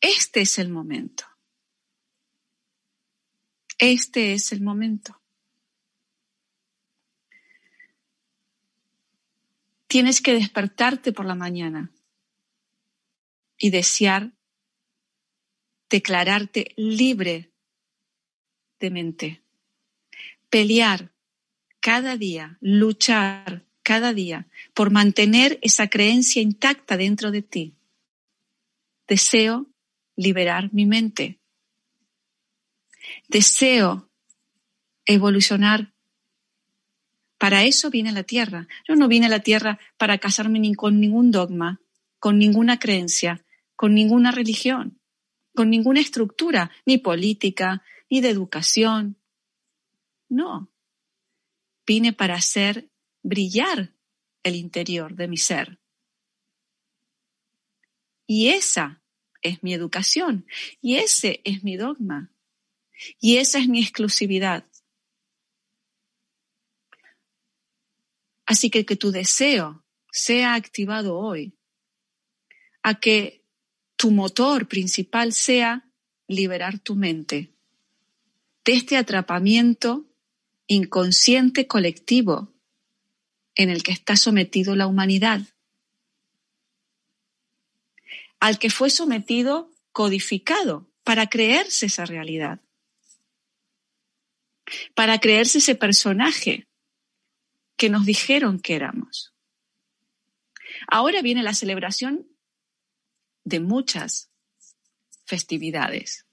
Este 0.00 0.40
es 0.40 0.58
el 0.58 0.70
momento. 0.70 1.24
Este 3.78 4.32
es 4.32 4.50
el 4.50 4.60
momento. 4.60 5.20
Tienes 9.86 10.20
que 10.20 10.34
despertarte 10.34 11.12
por 11.12 11.24
la 11.24 11.36
mañana 11.36 11.90
y 13.56 13.70
desear 13.70 14.32
declararte 15.88 16.74
libre 16.76 17.52
de 18.80 18.90
mente. 18.90 19.42
Pelear 20.50 21.12
cada 21.80 22.16
día, 22.16 22.58
luchar 22.60 23.64
cada 23.82 24.12
día 24.12 24.48
por 24.74 24.90
mantener 24.90 25.58
esa 25.62 25.88
creencia 25.88 26.42
intacta 26.42 26.96
dentro 26.96 27.30
de 27.30 27.42
ti. 27.42 27.74
Deseo 29.06 29.66
liberar 30.16 30.72
mi 30.72 30.84
mente. 30.84 31.37
Deseo 33.28 34.08
evolucionar. 35.04 35.92
Para 37.38 37.64
eso 37.64 37.90
viene 37.90 38.12
la 38.12 38.24
tierra. 38.24 38.68
Yo 38.86 38.96
no 38.96 39.08
vine 39.08 39.26
a 39.26 39.30
la 39.30 39.40
tierra 39.40 39.78
para 39.96 40.18
casarme 40.18 40.74
con 40.74 41.00
ningún 41.00 41.30
dogma, 41.30 41.80
con 42.18 42.38
ninguna 42.38 42.78
creencia, 42.78 43.44
con 43.76 43.94
ninguna 43.94 44.32
religión, 44.32 45.00
con 45.54 45.70
ninguna 45.70 46.00
estructura, 46.00 46.70
ni 46.84 46.98
política, 46.98 47.82
ni 48.10 48.20
de 48.20 48.30
educación. 48.30 49.16
No. 50.28 50.70
Vine 51.86 52.12
para 52.12 52.34
hacer 52.34 52.90
brillar 53.22 53.92
el 54.42 54.56
interior 54.56 55.14
de 55.14 55.28
mi 55.28 55.36
ser. 55.36 55.78
Y 58.26 58.48
esa 58.48 59.00
es 59.42 59.62
mi 59.62 59.72
educación 59.72 60.46
y 60.80 60.96
ese 60.96 61.40
es 61.44 61.64
mi 61.64 61.76
dogma. 61.76 62.30
Y 63.20 63.38
esa 63.38 63.58
es 63.58 63.68
mi 63.68 63.80
exclusividad. 63.80 64.66
Así 68.46 68.70
que 68.70 68.86
que 68.86 68.96
tu 68.96 69.10
deseo 69.10 69.84
sea 70.10 70.54
activado 70.54 71.18
hoy, 71.18 71.54
a 72.82 72.98
que 72.98 73.44
tu 73.96 74.10
motor 74.10 74.68
principal 74.68 75.32
sea 75.32 75.90
liberar 76.26 76.78
tu 76.78 76.94
mente 76.94 77.52
de 78.64 78.72
este 78.72 78.96
atrapamiento 78.96 80.06
inconsciente 80.66 81.66
colectivo 81.66 82.54
en 83.54 83.70
el 83.70 83.82
que 83.82 83.92
está 83.92 84.16
sometido 84.16 84.76
la 84.76 84.86
humanidad, 84.86 85.42
al 88.40 88.58
que 88.58 88.70
fue 88.70 88.90
sometido 88.90 89.70
codificado 89.92 90.90
para 91.02 91.28
creerse 91.28 91.86
esa 91.86 92.04
realidad 92.04 92.60
para 94.94 95.18
creerse 95.18 95.58
ese 95.58 95.74
personaje 95.74 96.68
que 97.76 97.88
nos 97.88 98.04
dijeron 98.04 98.60
que 98.60 98.74
éramos. 98.74 99.32
Ahora 100.86 101.22
viene 101.22 101.42
la 101.42 101.54
celebración 101.54 102.26
de 103.44 103.60
muchas 103.60 104.30
festividades. 105.24 106.26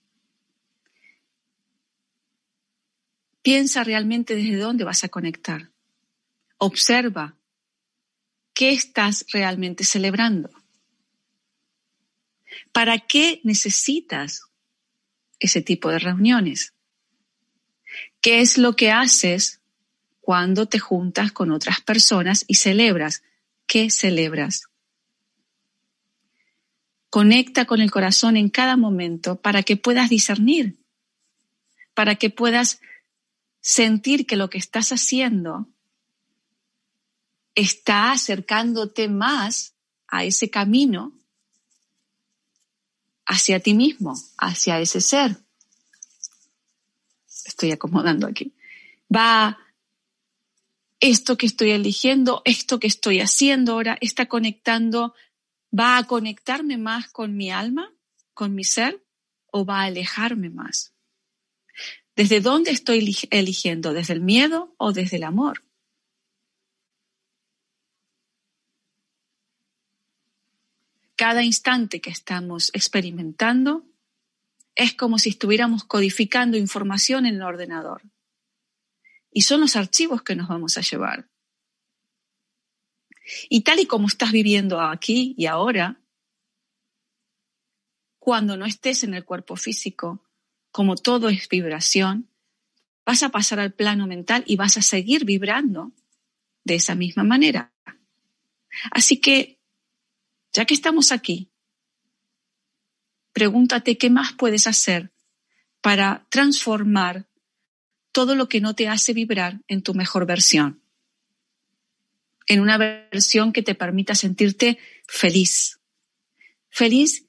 Piensa 3.41 3.83
realmente 3.83 4.35
desde 4.35 4.57
dónde 4.57 4.83
vas 4.83 5.03
a 5.03 5.09
conectar. 5.09 5.71
Observa 6.57 7.37
qué 8.53 8.71
estás 8.71 9.25
realmente 9.31 9.83
celebrando. 9.83 10.49
¿Para 12.71 12.99
qué 12.99 13.41
necesitas 13.43 14.41
ese 15.39 15.61
tipo 15.61 15.89
de 15.89 15.99
reuniones? 15.99 16.74
¿Qué 18.25 18.41
es 18.41 18.57
lo 18.57 18.75
que 18.75 18.89
haces 18.89 19.61
cuando 20.19 20.65
te 20.65 20.79
juntas 20.79 21.31
con 21.31 21.51
otras 21.51 21.79
personas 21.81 22.43
y 22.47 22.55
celebras? 22.55 23.21
¿Qué 23.67 23.91
celebras? 23.91 24.63
Conecta 27.11 27.65
con 27.65 27.81
el 27.81 27.91
corazón 27.91 28.35
en 28.35 28.49
cada 28.49 28.77
momento 28.77 29.35
para 29.35 29.61
que 29.61 29.77
puedas 29.77 30.09
discernir, 30.09 30.75
para 31.93 32.15
que 32.15 32.31
puedas 32.31 32.81
sentir 33.61 34.25
que 34.25 34.37
lo 34.37 34.49
que 34.49 34.57
estás 34.57 34.91
haciendo 34.91 35.67
está 37.53 38.11
acercándote 38.11 39.07
más 39.07 39.75
a 40.07 40.23
ese 40.23 40.49
camino 40.49 41.13
hacia 43.27 43.59
ti 43.59 43.75
mismo, 43.75 44.15
hacia 44.39 44.79
ese 44.79 44.99
ser. 44.99 45.44
Estoy 47.55 47.71
acomodando 47.71 48.27
aquí. 48.27 48.53
Va 49.13 49.57
esto 50.99 51.37
que 51.37 51.45
estoy 51.45 51.71
eligiendo, 51.71 52.41
esto 52.43 52.79
que 52.81 52.87
estoy 52.87 53.21
haciendo 53.21 53.71
ahora, 53.73 53.97
está 54.01 54.25
conectando, 54.25 55.13
va 55.71 55.97
a 55.97 56.03
conectarme 56.03 56.77
más 56.77 57.09
con 57.09 57.37
mi 57.37 57.51
alma, 57.51 57.93
con 58.33 58.55
mi 58.55 58.65
ser, 58.65 59.01
o 59.51 59.65
va 59.65 59.81
a 59.81 59.85
alejarme 59.85 60.49
más. 60.49 60.93
¿Desde 62.17 62.41
dónde 62.41 62.71
estoy 62.71 63.17
eligiendo? 63.29 63.93
¿Desde 63.93 64.13
el 64.13 64.21
miedo 64.21 64.75
o 64.77 64.91
desde 64.91 65.15
el 65.15 65.23
amor? 65.23 65.63
cada 71.15 71.43
instante 71.43 72.01
que 72.01 72.09
estamos 72.09 72.71
experimentando 72.73 73.85
es 74.75 74.93
como 74.93 75.17
si 75.17 75.29
estuviéramos 75.29 75.85
codificando 75.85 76.57
información 76.57 77.25
en 77.25 77.35
el 77.35 77.41
ordenador. 77.41 78.03
Y 79.31 79.41
son 79.41 79.61
los 79.61 79.75
archivos 79.75 80.21
que 80.21 80.35
nos 80.35 80.47
vamos 80.47 80.77
a 80.77 80.81
llevar. 80.81 81.29
Y 83.49 83.61
tal 83.61 83.79
y 83.79 83.85
como 83.85 84.07
estás 84.07 84.31
viviendo 84.31 84.79
aquí 84.79 85.33
y 85.37 85.47
ahora, 85.47 85.99
cuando 88.19 88.57
no 88.57 88.65
estés 88.65 89.03
en 89.03 89.13
el 89.13 89.25
cuerpo 89.25 89.55
físico, 89.55 90.23
como 90.71 90.95
todo 90.95 91.29
es 91.29 91.47
vibración, 91.47 92.29
vas 93.05 93.23
a 93.23 93.29
pasar 93.29 93.59
al 93.59 93.73
plano 93.73 94.07
mental 94.07 94.43
y 94.45 94.57
vas 94.57 94.77
a 94.77 94.81
seguir 94.81 95.25
vibrando 95.25 95.93
de 96.63 96.75
esa 96.75 96.95
misma 96.95 97.23
manera. 97.23 97.73
Así 98.91 99.21
que 99.21 99.59
ya 100.51 100.65
que 100.65 100.73
estamos 100.73 101.11
aquí, 101.11 101.51
pregúntate 103.35 103.97
qué 103.97 104.09
más 104.09 104.31
puedes 104.31 104.65
hacer 104.65 105.11
para 105.81 106.25
transformar 106.29 107.27
todo 108.13 108.33
lo 108.33 108.47
que 108.47 108.61
no 108.61 108.75
te 108.75 108.87
hace 108.87 109.11
vibrar 109.11 109.59
en 109.67 109.81
tu 109.81 109.93
mejor 109.93 110.25
versión, 110.25 110.81
en 112.47 112.61
una 112.61 112.77
versión 112.77 113.51
que 113.51 113.61
te 113.61 113.75
permita 113.75 114.15
sentirte 114.15 114.79
feliz, 115.05 115.81
feliz 116.69 117.25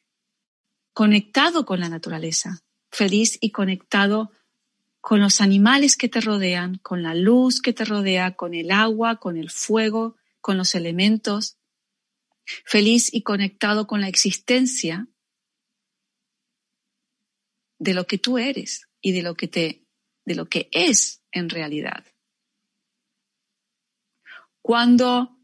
conectado 0.93 1.67
con 1.67 1.81
la 1.81 1.89
naturaleza, 1.89 2.63
feliz 2.93 3.37
y 3.41 3.51
conectado 3.51 4.31
con 5.01 5.19
los 5.19 5.41
animales 5.41 5.97
que 5.97 6.09
te 6.09 6.21
rodean, 6.21 6.79
con 6.79 7.03
la 7.03 7.17
luz 7.17 7.61
que 7.61 7.73
te 7.73 7.85
rodea, 7.85 8.37
con 8.37 8.55
el 8.55 8.71
agua, 8.71 9.17
con 9.17 9.37
el 9.37 9.51
fuego, 9.51 10.15
con 10.41 10.57
los 10.57 10.77
elementos, 10.77 11.57
feliz 12.65 13.13
y 13.13 13.23
conectado 13.23 13.89
con 13.89 14.01
la 14.01 14.09
existencia 14.09 15.09
de 17.79 17.95
lo 17.95 18.07
que 18.07 18.19
tú 18.19 18.39
eres 18.39 18.89
y 19.01 19.13
de 19.13 19.23
lo 19.23 19.35
que 19.35 19.49
te 19.49 19.83
de 20.25 20.35
lo 20.35 20.49
que 20.49 20.69
es 20.73 21.23
en 21.31 21.49
realidad. 21.49 22.05
Cuando 24.61 25.39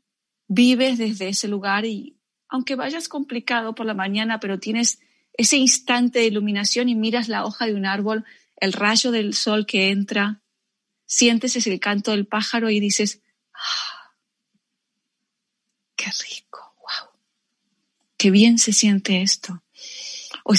vives 0.48 0.98
desde 0.98 1.28
ese 1.28 1.46
lugar 1.46 1.84
y 1.84 2.18
aunque 2.48 2.74
vayas 2.74 3.08
complicado 3.08 3.74
por 3.74 3.86
la 3.86 3.94
mañana, 3.94 4.40
pero 4.40 4.58
tienes 4.58 5.00
ese 5.34 5.56
instante 5.56 6.18
de 6.18 6.26
iluminación 6.26 6.88
y 6.88 6.96
miras 6.96 7.28
la 7.28 7.44
hoja 7.44 7.66
de 7.66 7.74
un 7.74 7.86
árbol, 7.86 8.24
el 8.56 8.72
rayo 8.72 9.12
del 9.12 9.34
sol 9.34 9.66
que 9.66 9.90
entra, 9.90 10.42
sientes 11.06 11.64
el 11.66 11.78
canto 11.78 12.10
del 12.10 12.26
pájaro 12.26 12.68
y 12.68 12.80
dices, 12.80 13.22
ah, 13.54 14.14
qué 15.94 16.06
rico 16.06 16.52
qué 18.22 18.30
bien 18.30 18.60
se 18.60 18.72
siente 18.72 19.20
esto. 19.20 19.64
O 20.44 20.54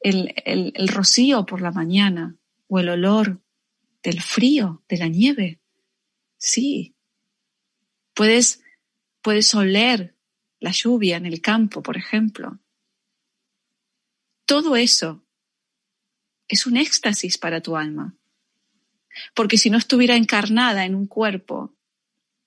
el, 0.00 0.34
el, 0.44 0.88
rocío 0.88 1.46
por 1.46 1.60
la 1.60 1.70
mañana 1.70 2.36
o 2.68 2.78
el 2.78 2.88
olor 2.88 3.40
del 4.02 4.20
frío, 4.22 4.82
de 4.88 4.98
la 4.98 5.08
nieve. 5.08 5.60
Sí. 6.36 6.94
Puedes, 8.14 8.62
puedes 9.22 9.54
oler 9.54 10.14
la 10.60 10.70
lluvia 10.70 11.16
en 11.16 11.26
el 11.26 11.40
campo, 11.40 11.82
por 11.82 11.96
ejemplo. 11.96 12.58
Todo 14.44 14.76
eso 14.76 15.24
es 16.48 16.66
un 16.66 16.76
éxtasis 16.76 17.38
para 17.38 17.60
tu 17.60 17.76
alma. 17.76 18.14
Porque 19.34 19.58
si 19.58 19.70
no 19.70 19.78
estuviera 19.78 20.16
encarnada 20.16 20.84
en 20.84 20.94
un 20.94 21.06
cuerpo, 21.06 21.74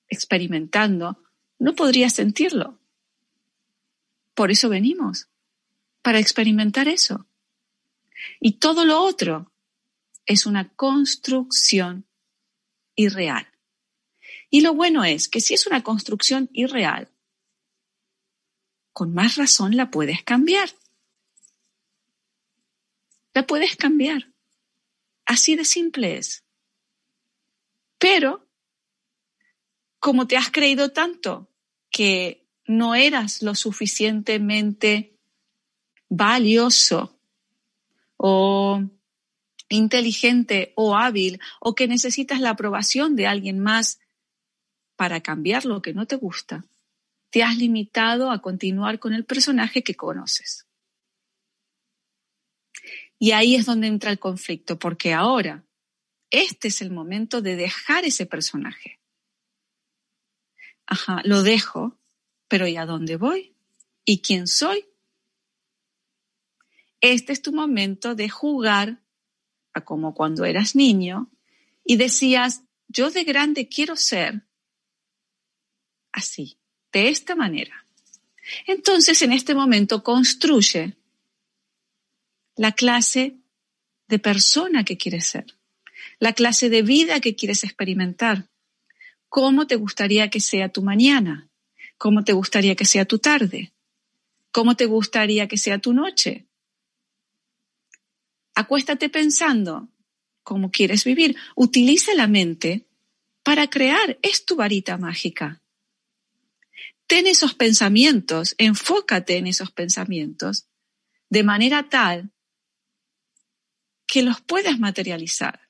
experimentando, 0.08 1.22
no 1.58 1.76
podría 1.76 2.10
sentirlo. 2.10 2.80
Por 4.34 4.52
eso 4.52 4.70
venimos, 4.70 5.28
para 6.02 6.20
experimentar 6.20 6.88
eso. 6.88 7.28
Y 8.40 8.54
todo 8.60 8.86
lo 8.86 9.02
otro 9.02 9.52
es 10.26 10.46
una 10.46 10.70
construcción 10.76 12.08
irreal. 12.96 13.48
Y 14.50 14.62
lo 14.62 14.74
bueno 14.74 15.04
es 15.04 15.28
que 15.28 15.42
si 15.42 15.54
es 15.54 15.68
una 15.68 15.84
construcción 15.84 16.50
irreal, 16.54 17.12
con 18.94 19.14
más 19.14 19.36
razón 19.36 19.76
la 19.78 19.92
puedes 19.92 20.24
cambiar. 20.24 20.70
La 23.34 23.46
puedes 23.46 23.76
cambiar. 23.76 24.34
Así 25.26 25.56
de 25.56 25.66
simple 25.66 26.18
es. 26.18 26.44
Pero, 27.98 28.50
como 30.00 30.28
te 30.28 30.38
has 30.38 30.50
creído 30.50 30.92
tanto 30.92 31.52
que 31.92 32.48
no 32.66 32.96
eras 32.96 33.42
lo 33.42 33.56
suficientemente 33.56 35.18
valioso 36.08 37.19
o 38.20 38.84
inteligente 39.70 40.74
o 40.76 40.96
hábil 40.96 41.40
o 41.60 41.76
que 41.76 41.88
necesitas 41.88 42.42
la 42.42 42.52
aprobación 42.52 43.16
de 43.16 43.28
alguien 43.28 43.60
más 43.60 44.00
para 44.96 45.22
cambiar 45.22 45.66
lo 45.66 45.82
que 45.82 45.94
no 45.94 46.06
te 46.06 46.18
gusta, 46.18 46.66
te 47.30 47.44
has 47.44 47.58
limitado 47.58 48.32
a 48.32 48.42
continuar 48.42 49.00
con 49.00 49.14
el 49.14 49.24
personaje 49.24 49.84
que 49.84 49.96
conoces. 49.96 50.68
Y 53.18 53.32
ahí 53.32 53.56
es 53.56 53.66
donde 53.66 53.88
entra 53.88 54.12
el 54.12 54.20
conflicto, 54.20 54.80
porque 54.80 55.14
ahora 55.14 55.64
este 56.32 56.68
es 56.68 56.82
el 56.82 56.92
momento 56.92 57.42
de 57.42 57.56
dejar 57.56 58.06
ese 58.06 58.26
personaje. 58.26 59.00
Ajá, 60.86 61.22
lo 61.24 61.44
dejo 61.44 62.00
pero 62.50 62.68
¿y 62.68 62.76
a 62.76 62.86
dónde 62.86 63.16
voy? 63.16 63.56
¿Y 64.04 64.22
quién 64.22 64.48
soy? 64.48 64.89
Este 67.02 67.34
es 67.34 67.42
tu 67.42 67.54
momento 67.54 68.16
de 68.16 68.30
jugar 68.30 69.02
a 69.74 69.82
como 69.86 70.14
cuando 70.14 70.46
eras 70.46 70.76
niño 70.76 71.32
y 71.84 71.98
decías, 71.98 72.64
yo 72.88 73.12
de 73.12 73.24
grande 73.24 73.68
quiero 73.68 73.96
ser 73.96 74.44
así, 76.12 76.58
de 76.92 77.10
esta 77.10 77.36
manera. 77.36 77.86
Entonces, 78.66 79.22
en 79.22 79.32
este 79.32 79.54
momento, 79.54 80.04
construye 80.04 80.98
la 82.56 82.72
clase 82.72 83.38
de 84.08 84.20
persona 84.20 84.84
que 84.84 84.98
quieres 84.98 85.28
ser, 85.28 85.58
la 86.20 86.34
clase 86.34 86.70
de 86.70 86.82
vida 86.82 87.20
que 87.20 87.36
quieres 87.36 87.64
experimentar, 87.64 88.50
cómo 89.30 89.68
te 89.68 89.76
gustaría 89.76 90.30
que 90.30 90.40
sea 90.40 90.70
tu 90.70 90.82
mañana, 90.82 91.50
¿Cómo 92.00 92.24
te 92.24 92.32
gustaría 92.32 92.76
que 92.76 92.86
sea 92.86 93.04
tu 93.04 93.20
tarde? 93.20 93.74
¿Cómo 94.54 94.78
te 94.78 94.86
gustaría 94.86 95.50
que 95.50 95.58
sea 95.58 95.80
tu 95.80 95.92
noche? 95.92 96.48
Acuéstate 98.60 99.08
pensando 99.08 99.88
cómo 100.44 100.70
quieres 100.70 101.06
vivir. 101.06 101.38
Utiliza 101.56 102.14
la 102.14 102.28
mente 102.28 102.90
para 103.42 103.70
crear. 103.70 104.20
Es 104.22 104.44
tu 104.44 104.58
varita 104.58 104.98
mágica. 104.98 105.62
ten 107.08 107.26
esos 107.26 107.54
pensamientos, 107.54 108.56
enfócate 108.58 109.38
en 109.38 109.48
esos 109.48 109.72
pensamientos 109.72 110.68
de 111.30 111.44
manera 111.44 111.88
tal 111.88 112.34
que 114.06 114.24
los 114.24 114.42
puedas 114.42 114.78
materializar. 114.78 115.70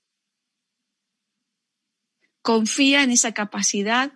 Confía 2.42 3.04
en 3.04 3.12
esa 3.12 3.34
capacidad 3.34 4.14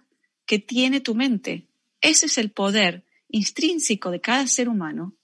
que 0.47 0.57
tiene 0.57 0.99
tu 0.99 1.13
mente. 1.13 1.69
Ese 2.01 2.25
es 2.25 2.39
el 2.39 2.49
poder 2.49 3.05
intrínseco 3.27 4.09
de 4.09 4.19
cada 4.19 4.47
ser 4.47 4.67
humano 4.67 5.15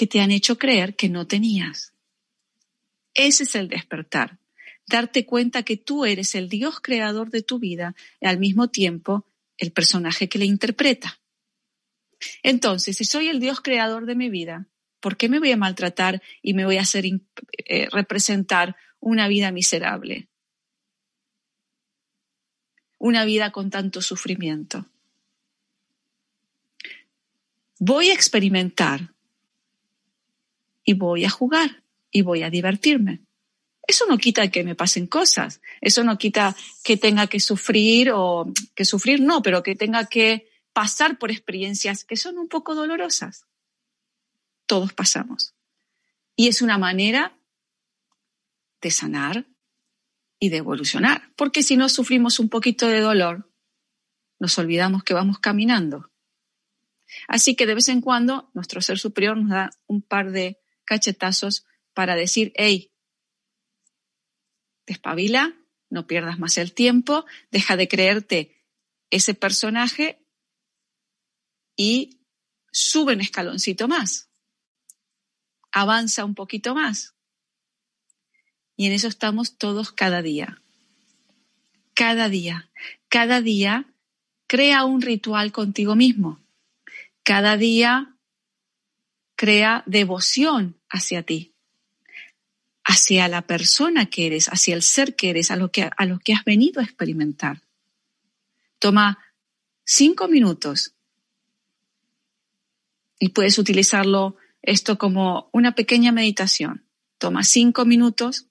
que 0.00 0.06
te 0.06 0.22
han 0.22 0.30
hecho 0.30 0.56
creer 0.56 0.96
que 0.96 1.10
no 1.10 1.26
tenías. 1.26 1.92
Ese 3.12 3.42
es 3.42 3.54
el 3.54 3.68
despertar, 3.68 4.38
darte 4.86 5.26
cuenta 5.26 5.62
que 5.62 5.76
tú 5.76 6.06
eres 6.06 6.34
el 6.34 6.48
Dios 6.48 6.80
creador 6.80 7.28
de 7.28 7.42
tu 7.42 7.58
vida 7.58 7.94
y 8.18 8.26
al 8.26 8.38
mismo 8.38 8.68
tiempo 8.68 9.26
el 9.58 9.72
personaje 9.72 10.26
que 10.26 10.38
le 10.38 10.46
interpreta. 10.46 11.20
Entonces, 12.42 12.96
si 12.96 13.04
soy 13.04 13.28
el 13.28 13.40
Dios 13.40 13.60
creador 13.60 14.06
de 14.06 14.14
mi 14.14 14.30
vida, 14.30 14.68
¿por 15.00 15.18
qué 15.18 15.28
me 15.28 15.38
voy 15.38 15.52
a 15.52 15.58
maltratar 15.58 16.22
y 16.40 16.54
me 16.54 16.64
voy 16.64 16.78
a 16.78 16.80
hacer 16.80 17.04
eh, 17.04 17.86
representar 17.92 18.76
una 19.00 19.28
vida 19.28 19.52
miserable? 19.52 20.30
Una 22.96 23.26
vida 23.26 23.52
con 23.52 23.68
tanto 23.68 24.00
sufrimiento. 24.00 24.86
Voy 27.78 28.08
a 28.08 28.14
experimentar 28.14 29.12
y 30.90 30.94
voy 30.94 31.24
a 31.24 31.30
jugar 31.30 31.84
y 32.10 32.22
voy 32.22 32.42
a 32.42 32.50
divertirme. 32.50 33.20
Eso 33.86 34.06
no 34.06 34.18
quita 34.18 34.50
que 34.50 34.64
me 34.64 34.74
pasen 34.74 35.06
cosas, 35.06 35.60
eso 35.80 36.02
no 36.02 36.18
quita 36.18 36.56
que 36.82 36.96
tenga 36.96 37.28
que 37.28 37.38
sufrir 37.38 38.10
o 38.12 38.52
que 38.74 38.84
sufrir 38.84 39.20
no, 39.20 39.40
pero 39.40 39.62
que 39.62 39.76
tenga 39.76 40.06
que 40.06 40.50
pasar 40.72 41.16
por 41.16 41.30
experiencias 41.30 42.04
que 42.04 42.16
son 42.16 42.38
un 42.38 42.48
poco 42.48 42.74
dolorosas. 42.74 43.46
Todos 44.66 44.92
pasamos. 44.92 45.54
Y 46.34 46.48
es 46.48 46.60
una 46.60 46.76
manera 46.76 47.38
de 48.80 48.90
sanar 48.90 49.46
y 50.40 50.48
de 50.48 50.56
evolucionar, 50.56 51.30
porque 51.36 51.62
si 51.62 51.76
no 51.76 51.88
sufrimos 51.88 52.40
un 52.40 52.48
poquito 52.48 52.88
de 52.88 52.98
dolor, 52.98 53.48
nos 54.40 54.58
olvidamos 54.58 55.04
que 55.04 55.14
vamos 55.14 55.38
caminando. 55.38 56.10
Así 57.28 57.54
que 57.54 57.66
de 57.66 57.76
vez 57.76 57.88
en 57.88 58.00
cuando 58.00 58.50
nuestro 58.54 58.80
ser 58.80 58.98
superior 58.98 59.36
nos 59.36 59.50
da 59.50 59.70
un 59.86 60.02
par 60.02 60.32
de 60.32 60.59
cachetazos 60.90 61.66
para 61.94 62.16
decir, 62.16 62.52
hey, 62.56 62.90
despabila, 64.88 65.54
no 65.88 66.08
pierdas 66.08 66.40
más 66.40 66.58
el 66.58 66.74
tiempo, 66.74 67.26
deja 67.52 67.76
de 67.76 67.86
creerte 67.86 68.66
ese 69.08 69.34
personaje 69.34 70.26
y 71.76 72.18
sube 72.72 73.14
un 73.14 73.20
escaloncito 73.20 73.86
más, 73.86 74.30
avanza 75.70 76.24
un 76.24 76.34
poquito 76.34 76.74
más. 76.74 77.14
Y 78.74 78.86
en 78.86 78.92
eso 78.92 79.06
estamos 79.06 79.58
todos 79.58 79.92
cada 79.92 80.22
día. 80.22 80.60
Cada 81.94 82.28
día, 82.28 82.68
cada 83.08 83.42
día 83.42 83.94
crea 84.48 84.84
un 84.84 85.02
ritual 85.02 85.52
contigo 85.52 85.94
mismo. 85.94 86.40
Cada 87.22 87.56
día 87.56 88.16
crea 89.40 89.82
devoción 89.86 90.76
hacia 90.90 91.22
ti 91.22 91.54
hacia 92.84 93.26
la 93.26 93.46
persona 93.46 94.04
que 94.06 94.26
eres, 94.26 94.48
hacia 94.48 94.74
el 94.74 94.82
ser 94.82 95.16
que 95.16 95.30
eres, 95.30 95.50
a 95.50 95.56
lo 95.56 95.72
que, 95.72 95.84
a 95.84 96.18
que 96.22 96.34
has 96.34 96.44
venido 96.44 96.80
a 96.80 96.84
experimentar. 96.84 97.62
Toma 98.78 99.18
cinco 99.82 100.28
minutos 100.28 100.94
y 103.18 103.30
puedes 103.30 103.58
utilizarlo 103.58 104.36
esto 104.60 104.98
como 104.98 105.48
una 105.54 105.74
pequeña 105.74 106.12
meditación. 106.12 106.84
Toma 107.16 107.42
cinco 107.42 107.86
minutos 107.86 108.48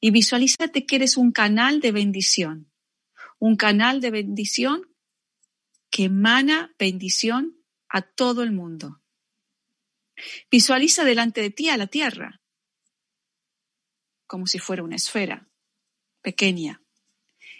y 0.00 0.10
visualízate 0.10 0.86
que 0.86 0.96
eres 0.96 1.18
un 1.18 1.32
canal 1.32 1.80
de 1.80 1.92
bendición, 1.92 2.70
un 3.38 3.56
canal 3.56 4.00
de 4.00 4.10
bendición 4.10 4.88
que 5.90 6.04
emana 6.04 6.74
bendición 6.78 7.58
a 7.90 8.00
todo 8.00 8.42
el 8.42 8.52
mundo. 8.52 9.00
Visualiza 10.50 11.04
delante 11.04 11.40
de 11.40 11.50
ti 11.50 11.68
a 11.68 11.76
la 11.76 11.86
tierra 11.86 12.40
como 14.30 14.46
si 14.46 14.60
fuera 14.60 14.84
una 14.84 14.94
esfera 14.94 15.48
pequeña, 16.22 16.80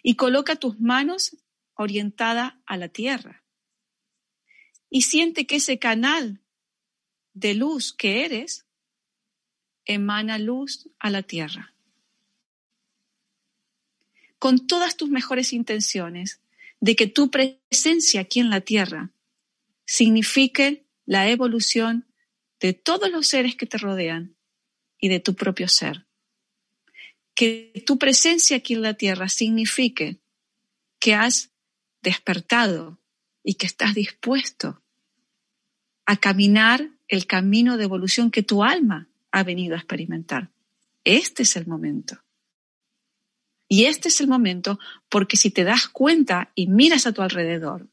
y 0.05 0.15
coloca 0.15 0.55
tus 0.55 0.79
manos 0.79 1.37
orientada 1.75 2.63
a 2.65 2.77
la 2.77 2.89
tierra. 2.89 3.43
Y 4.89 5.03
siente 5.03 5.49
que 5.49 5.57
ese 5.57 5.81
canal 5.81 6.41
de 7.35 7.55
luz 7.55 7.93
que 7.93 8.25
eres 8.25 8.67
emana 9.85 10.39
luz 10.39 10.89
a 11.01 11.11
la 11.11 11.25
tierra. 11.25 11.75
Con 14.39 14.69
todas 14.69 14.97
tus 14.97 15.11
mejores 15.11 15.53
intenciones 15.53 16.41
de 16.79 16.95
que 16.95 17.09
tu 17.09 17.33
presencia 17.33 18.21
aquí 18.21 18.39
en 18.39 18.49
la 18.49 18.61
tierra 18.61 19.11
signifique 19.85 20.87
la 21.05 21.29
evolución 21.29 22.07
de 22.61 22.73
todos 22.73 23.11
los 23.11 23.27
seres 23.27 23.57
que 23.57 23.67
te 23.67 23.79
rodean 23.79 24.37
y 24.99 25.09
de 25.09 25.21
tu 25.21 25.35
propio 25.35 25.67
ser 25.69 26.07
que 27.41 27.83
tu 27.87 27.99
presencia 27.99 28.59
aquí 28.59 28.75
en 28.75 28.83
la 28.83 28.93
tierra 28.93 29.31
signifique 29.31 30.21
que 30.99 31.15
has 31.15 31.55
despertado 32.03 33.01
y 33.43 33.55
que 33.55 33.65
estás 33.65 33.95
dispuesto 33.95 34.83
a 36.05 36.19
caminar 36.19 36.91
el 37.09 37.27
camino 37.27 37.79
de 37.79 37.85
evolución 37.85 38.31
que 38.31 38.43
tu 38.43 38.63
alma 38.63 39.09
ha 39.31 39.43
venido 39.43 39.75
a 39.75 39.79
experimentar. 39.79 40.51
Este 41.05 41.45
es 41.45 41.57
el 41.57 41.67
momento. 41.67 42.23
Y 43.69 43.87
este 43.87 44.09
es 44.09 44.21
el 44.21 44.29
momento 44.29 44.79
porque 45.09 45.39
si 45.39 45.51
te 45.51 45.65
das 45.65 45.89
cuenta 45.89 46.53
y 46.55 46.67
miras 46.67 47.07
a 47.07 47.13
tu 47.13 47.23
alrededor, 47.23 47.89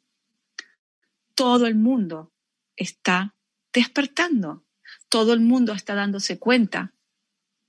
todo 1.35 1.67
el 1.67 1.75
mundo 1.75 2.33
está 2.75 3.33
despertando, 3.73 4.65
todo 5.09 5.33
el 5.33 5.39
mundo 5.39 5.73
está 5.73 5.95
dándose 5.95 6.39
cuenta 6.39 6.93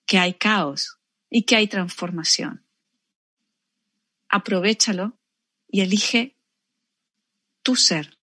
que 0.07 0.19
hay 0.19 0.35
caos, 0.35 0.99
y 1.31 1.43
que 1.43 1.57
hay 1.57 1.69
transformación. 1.69 2.65
Aprovechalo 4.29 5.19
y 5.69 5.81
elige 5.81 6.37
tu 7.63 7.77
ser, 7.77 8.19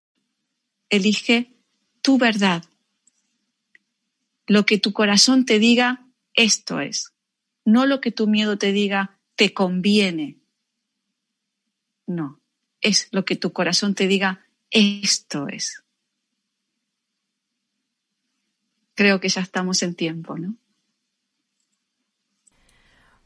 elige 0.89 1.53
tu 2.01 2.17
verdad. 2.17 2.63
Lo 4.47 4.65
que 4.65 4.77
tu 4.77 4.93
corazón 4.93 5.45
te 5.45 5.59
diga, 5.59 6.07
esto 6.33 6.79
es. 6.79 7.13
No 7.63 7.85
lo 7.85 8.01
que 8.01 8.11
tu 8.11 8.27
miedo 8.27 8.57
te 8.57 8.71
diga, 8.71 9.19
te 9.35 9.53
conviene. 9.53 10.39
No, 12.05 12.39
es 12.81 13.07
lo 13.11 13.25
que 13.25 13.35
tu 13.35 13.51
corazón 13.51 13.95
te 13.95 14.07
diga, 14.07 14.45
esto 14.69 15.47
es. 15.47 15.83
Creo 18.95 19.19
que 19.19 19.29
ya 19.29 19.41
estamos 19.41 19.83
en 19.83 19.93
tiempo, 19.95 20.37
¿no? 20.37 20.55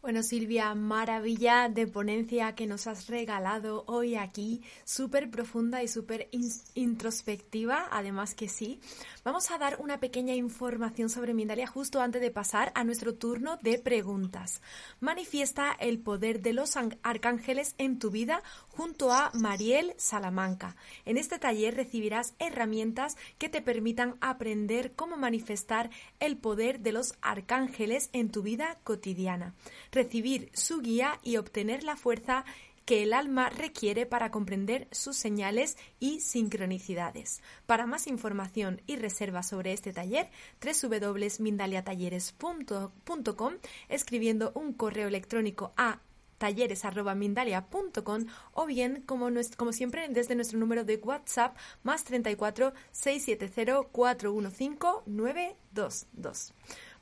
Bueno, 0.02 0.24
Silvia, 0.24 0.74
maravilla 0.76 1.68
de 1.68 1.86
ponencia 1.86 2.56
que 2.56 2.68
nos 2.68 2.88
has 2.88 3.08
regalado 3.08 3.84
hoy 3.86 4.16
aquí, 4.16 4.62
súper 4.86 5.30
profunda 5.30 5.84
y 5.84 5.90
súper 5.90 6.30
introspectiva, 6.74 7.86
además 7.92 8.34
que 8.34 8.48
sí. 8.48 8.80
Vamos 9.26 9.52
a 9.52 9.58
dar 9.58 9.78
una 9.82 10.00
pequeña 10.00 10.36
información 10.36 11.10
sobre 11.10 11.34
Mindalia 11.34 11.68
justo 11.68 12.00
antes 12.00 12.22
de 12.22 12.32
pasar 12.32 12.72
a 12.76 12.86
nuestro 12.86 13.16
turno 13.16 13.58
de 13.58 13.78
preguntas. 13.78 14.62
Manifiesta 15.02 15.74
el 15.78 16.00
poder 16.00 16.42
de 16.42 16.54
los 16.54 16.78
arcángeles 17.04 17.76
en 17.78 18.00
tu 18.00 18.10
vida 18.10 18.42
junto 18.70 19.12
a 19.12 19.32
Mariel 19.34 19.94
Salamanca. 19.98 20.78
En 21.04 21.18
este 21.18 21.40
taller 21.40 21.76
recibirás 21.76 22.36
herramientas 22.40 23.18
que 23.38 23.50
te 23.50 23.62
permitan 23.62 24.16
aprender 24.22 24.94
cómo 24.94 25.18
manifestar 25.18 25.90
el 26.22 26.38
poder 26.38 26.80
de 26.80 26.94
los 26.94 27.16
arcángeles 27.22 28.10
en 28.14 28.32
tu 28.32 28.44
vida 28.44 28.78
cotidiana 28.86 29.56
recibir 29.92 30.52
su 30.54 30.82
guía 30.82 31.20
y 31.24 31.38
obtener 31.38 31.84
la 31.84 31.96
fuerza 31.96 32.46
que 32.90 33.04
el 33.04 33.14
alma 33.14 33.52
requiere 33.52 34.08
para 34.08 34.32
comprender 34.32 34.88
sus 34.92 35.16
señales 35.16 35.78
y 36.00 36.22
sincronicidades. 36.22 37.44
Para 37.68 37.86
más 37.86 38.08
información 38.08 38.82
y 38.88 38.96
reserva 38.96 39.44
sobre 39.44 39.74
este 39.74 39.94
taller, 39.94 40.32
www.mindaliatalleres.com, 40.60 43.54
escribiendo 43.90 44.52
un 44.56 44.74
correo 44.74 45.08
electrónico 45.08 45.72
a 45.78 46.00
talleres.mindalia.com 46.40 48.26
o 48.54 48.66
bien, 48.66 49.04
como, 49.06 49.30
como 49.56 49.72
siempre, 49.72 50.08
desde 50.10 50.34
nuestro 50.34 50.58
número 50.58 50.84
de 50.84 50.96
WhatsApp 50.96 51.56
más 51.84 52.04
34 52.06 52.74
670 52.92 53.84
415 53.92 55.04
922. 55.06 56.54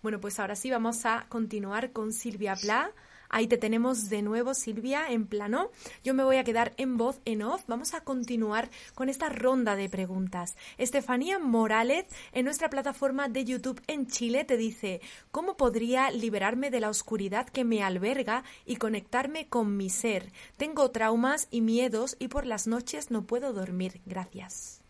Bueno, 0.08 0.22
pues 0.22 0.39
ahora 0.39 0.56
sí 0.56 0.72
vamos 0.72 1.06
a 1.06 1.26
continuar 1.28 1.91
con 1.91 2.13
Silvia 2.13 2.56
Pla. 2.56 2.93
Ahí 3.28 3.46
te 3.48 3.58
tenemos 3.58 4.08
de 4.08 4.22
nuevo, 4.22 4.54
Silvia, 4.54 5.12
en 5.12 5.28
plano. 5.28 5.70
Yo 6.02 6.13
me 6.13 6.24
voy 6.24 6.38
a 6.38 6.46
quedar 6.46 6.74
en 6.78 6.96
voz 6.96 7.20
en 7.26 7.41
off. 7.41 7.65
Vamos 7.67 7.93
a 7.93 8.06
continuar 8.06 8.70
con 8.96 9.10
esta 9.10 9.28
ronda 9.28 9.76
de 9.76 9.89
preguntas. 9.89 10.56
Estefanía 10.78 11.39
Morales, 11.39 12.06
en 12.32 12.46
nuestra 12.46 12.70
plataforma 12.70 13.28
de 13.28 13.43
YouTube 13.43 13.82
en 13.88 14.08
Chile, 14.08 14.46
te 14.46 14.56
dice, 14.56 15.02
¿cómo 15.32 15.58
podría 15.58 16.10
liberarme 16.10 16.72
de 16.72 16.80
la 16.80 16.89
oscuridad 16.89 17.50
que 17.50 17.65
me 17.65 17.84
alberga 17.84 18.46
y 18.65 18.78
conectarme 18.78 19.50
con 19.50 19.76
mi 19.76 19.89
ser? 19.89 20.32
Tengo 20.56 20.89
traumas 20.91 21.50
y 21.52 21.60
miedos 21.60 22.15
y 22.17 22.30
por 22.30 22.46
las 22.46 22.65
noches 22.65 23.12
no 23.12 23.28
puedo 23.28 23.52
dormir. 23.52 24.00
Gracias. 24.06 24.82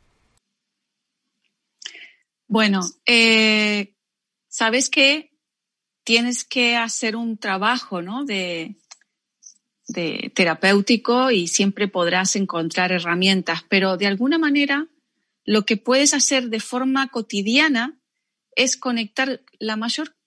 Bueno, 2.48 2.82
eh, 3.06 3.97
sabes 4.58 4.90
que 4.90 5.38
tienes 6.04 6.44
que 6.44 6.76
hacer 6.76 7.16
un 7.16 7.38
trabajo, 7.38 8.02
¿no? 8.02 8.26
De, 8.26 8.76
terapéutico 10.34 11.32
y 11.32 11.48
siempre 11.48 11.88
podrás 11.88 12.36
encontrar 12.36 12.92
herramientas, 12.92 13.64
pero 13.70 13.96
de 13.96 14.08
alguna 14.08 14.38
manera 14.38 14.88
lo 15.46 15.66
que 15.66 15.78
puedes 15.78 16.14
hacer 16.14 16.50
de 16.50 16.60
forma 16.60 17.08
cotidiana 17.08 17.98
es 18.56 18.76
conectar 18.76 19.42
la 19.60 19.78
mayor, 19.78 20.18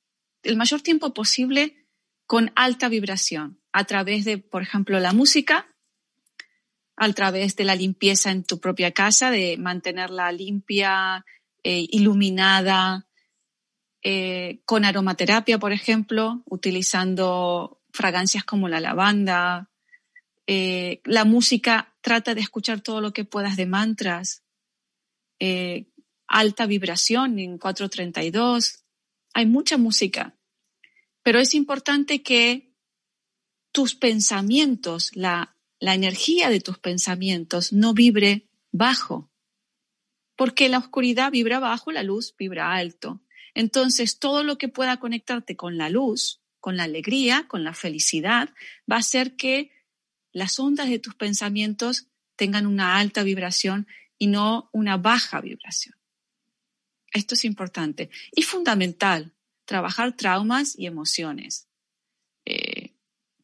el 0.45 0.57
mayor 0.57 0.81
tiempo 0.81 1.13
posible 1.13 1.89
con 2.25 2.53
alta 2.55 2.89
vibración. 2.89 3.61
A 3.73 3.85
través 3.85 4.25
de, 4.25 4.39
por 4.39 4.63
ejemplo, 4.63 4.99
la 4.99 5.13
música, 5.13 5.69
a 6.97 7.13
través 7.13 7.57
de 7.57 7.65
la 7.65 7.75
limpieza 7.75 8.31
en 8.31 8.45
tu 8.45 8.61
propia 8.61 8.93
casa, 8.93 9.31
de 9.31 9.59
mantenerla 9.59 10.33
limpia, 10.33 11.27
eh, 11.65 11.87
iluminada, 11.91 13.10
eh, 14.03 14.63
con 14.65 14.85
aromaterapia, 14.85 15.59
por 15.59 15.73
ejemplo, 15.73 16.43
utilizando 16.47 17.83
fragancias 17.93 18.45
como 18.45 18.69
la 18.69 18.81
lavanda. 18.81 19.71
Eh, 20.47 21.01
la 21.05 21.25
música 21.25 21.95
trata 22.01 22.35
de 22.35 22.41
escuchar 22.41 22.81
todo 22.81 23.01
lo 23.01 23.13
que 23.13 23.25
puedas 23.25 23.57
de 23.57 23.67
mantras. 23.67 24.43
Eh, 25.39 25.91
alta 26.27 26.67
vibración 26.67 27.39
en 27.39 27.59
432. 27.59 28.85
Hay 29.35 29.47
mucha 29.47 29.77
música. 29.77 30.37
Pero 31.23 31.39
es 31.39 31.55
importante 31.55 32.23
que 32.23 32.73
tus 33.73 33.95
pensamientos, 33.95 35.11
la, 35.15 35.57
la 35.79 35.95
energía 35.95 36.49
de 36.49 36.61
tus 36.61 36.79
pensamientos 36.79 37.73
no 37.73 37.93
vibre 37.93 38.49
bajo. 38.73 39.31
Porque 40.37 40.71
la 40.71 40.79
oscuridad 40.79 41.31
vibra 41.31 41.59
bajo, 41.59 41.93
la 41.93 42.03
luz 42.03 42.35
vibra 42.39 42.73
alto. 42.73 43.21
Entonces, 43.55 44.19
todo 44.19 44.43
lo 44.43 44.59
que 44.59 44.69
pueda 44.69 44.99
conectarte 44.99 45.57
con 45.57 45.77
la 45.77 45.91
luz, 45.91 46.41
con 46.61 46.77
la 46.77 46.85
alegría, 46.85 47.47
con 47.49 47.65
la 47.65 47.75
felicidad, 47.75 48.51
va 48.91 48.97
a 48.97 49.01
hacer 49.01 49.37
que 49.37 49.73
las 50.33 50.59
ondas 50.61 50.89
de 50.89 50.99
tus 50.99 51.15
pensamientos 51.15 52.09
tengan 52.37 52.67
una 52.67 52.99
alta 52.99 53.23
vibración 53.23 53.87
y 54.19 54.29
no 54.29 54.71
una 54.73 54.97
baja 54.97 55.41
vibración. 55.41 55.97
Esto 57.13 57.35
es 57.35 57.45
importante 57.45 58.11
y 58.33 58.43
fundamental, 58.43 59.35
trabajar 59.65 60.17
traumas 60.17 60.79
y 60.79 60.87
emociones. 60.87 61.69
Eh, 62.45 62.95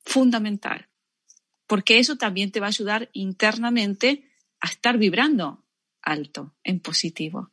fundamental, 0.05 0.89
porque 1.67 1.99
eso 1.99 2.17
también 2.17 2.53
te 2.53 2.61
va 2.61 2.67
a 2.67 2.69
ayudar 2.69 3.11
internamente 3.13 4.31
a 4.61 4.69
estar 4.69 4.99
vibrando 4.99 5.65
alto, 6.01 6.55
en 6.63 6.81
positivo. 6.81 7.51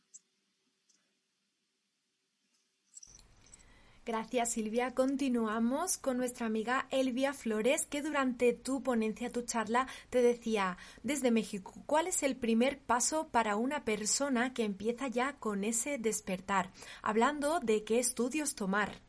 Gracias 4.06 4.52
Silvia. 4.52 4.94
Continuamos 4.94 5.98
con 5.98 6.18
nuestra 6.18 6.46
amiga 6.46 6.88
Elvia 6.92 7.34
Flores, 7.34 7.86
que 7.86 8.02
durante 8.02 8.52
tu 8.52 8.84
ponencia, 8.84 9.32
tu 9.32 9.44
charla, 9.44 9.88
te 10.10 10.22
decía 10.22 10.78
desde 11.04 11.32
México, 11.32 11.74
¿cuál 11.86 12.08
es 12.08 12.22
el 12.22 12.36
primer 12.36 12.80
paso 12.80 13.30
para 13.30 13.56
una 13.56 13.86
persona 13.86 14.54
que 14.54 14.66
empieza 14.66 15.08
ya 15.08 15.38
con 15.40 15.64
ese 15.64 15.98
despertar? 16.00 16.74
Hablando 17.02 17.62
de 17.62 17.86
qué 17.86 18.00
estudios 18.00 18.56
tomar. 18.56 19.02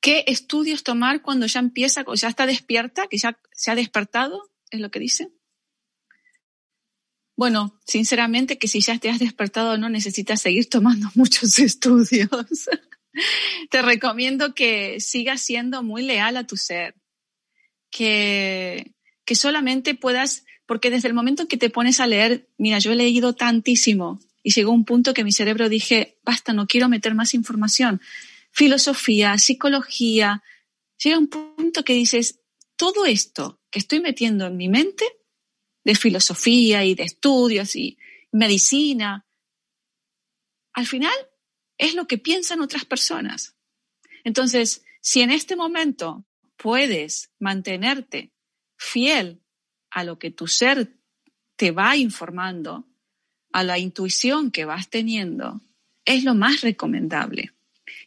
¿Qué 0.00 0.24
estudios 0.28 0.84
tomar 0.84 1.22
cuando 1.22 1.46
ya 1.46 1.58
empieza, 1.58 2.04
ya 2.14 2.28
está 2.28 2.46
despierta, 2.46 3.08
que 3.08 3.18
ya 3.18 3.36
se 3.52 3.72
ha 3.72 3.74
despertado? 3.74 4.48
¿Es 4.70 4.78
lo 4.78 4.92
que 4.92 5.00
dice? 5.00 5.32
Bueno, 7.40 7.80
sinceramente 7.86 8.58
que 8.58 8.68
si 8.68 8.82
ya 8.82 8.98
te 8.98 9.08
has 9.08 9.18
despertado 9.18 9.78
no 9.78 9.88
necesitas 9.88 10.42
seguir 10.42 10.68
tomando 10.68 11.08
muchos 11.14 11.58
estudios. 11.58 12.28
te 13.70 13.80
recomiendo 13.80 14.54
que 14.54 15.00
sigas 15.00 15.40
siendo 15.40 15.82
muy 15.82 16.02
leal 16.02 16.36
a 16.36 16.46
tu 16.46 16.58
ser, 16.58 16.96
que, 17.90 18.92
que 19.24 19.34
solamente 19.34 19.94
puedas, 19.94 20.44
porque 20.66 20.90
desde 20.90 21.08
el 21.08 21.14
momento 21.14 21.44
en 21.44 21.48
que 21.48 21.56
te 21.56 21.70
pones 21.70 21.98
a 22.00 22.06
leer, 22.06 22.46
mira, 22.58 22.78
yo 22.78 22.92
he 22.92 22.94
leído 22.94 23.34
tantísimo 23.34 24.20
y 24.42 24.52
llegó 24.52 24.72
un 24.72 24.84
punto 24.84 25.14
que 25.14 25.24
mi 25.24 25.32
cerebro 25.32 25.70
dije, 25.70 26.18
basta, 26.22 26.52
no 26.52 26.66
quiero 26.66 26.90
meter 26.90 27.14
más 27.14 27.32
información. 27.32 28.02
Filosofía, 28.50 29.38
psicología, 29.38 30.42
llega 31.02 31.16
un 31.16 31.28
punto 31.28 31.84
que 31.84 31.94
dices, 31.94 32.40
todo 32.76 33.06
esto 33.06 33.62
que 33.70 33.78
estoy 33.78 34.00
metiendo 34.00 34.46
en 34.46 34.58
mi 34.58 34.68
mente 34.68 35.06
de 35.84 35.94
filosofía 35.94 36.84
y 36.84 36.94
de 36.94 37.04
estudios 37.04 37.76
y 37.76 37.98
medicina, 38.32 39.26
al 40.72 40.86
final 40.86 41.12
es 41.78 41.94
lo 41.94 42.06
que 42.06 42.18
piensan 42.18 42.60
otras 42.60 42.84
personas. 42.84 43.56
Entonces, 44.24 44.84
si 45.00 45.22
en 45.22 45.30
este 45.30 45.56
momento 45.56 46.26
puedes 46.56 47.32
mantenerte 47.38 48.32
fiel 48.76 49.42
a 49.90 50.04
lo 50.04 50.18
que 50.18 50.30
tu 50.30 50.46
ser 50.46 50.94
te 51.56 51.70
va 51.70 51.96
informando, 51.96 52.86
a 53.52 53.64
la 53.64 53.78
intuición 53.78 54.50
que 54.50 54.64
vas 54.64 54.88
teniendo, 54.88 55.60
es 56.04 56.24
lo 56.24 56.34
más 56.34 56.60
recomendable. 56.60 57.52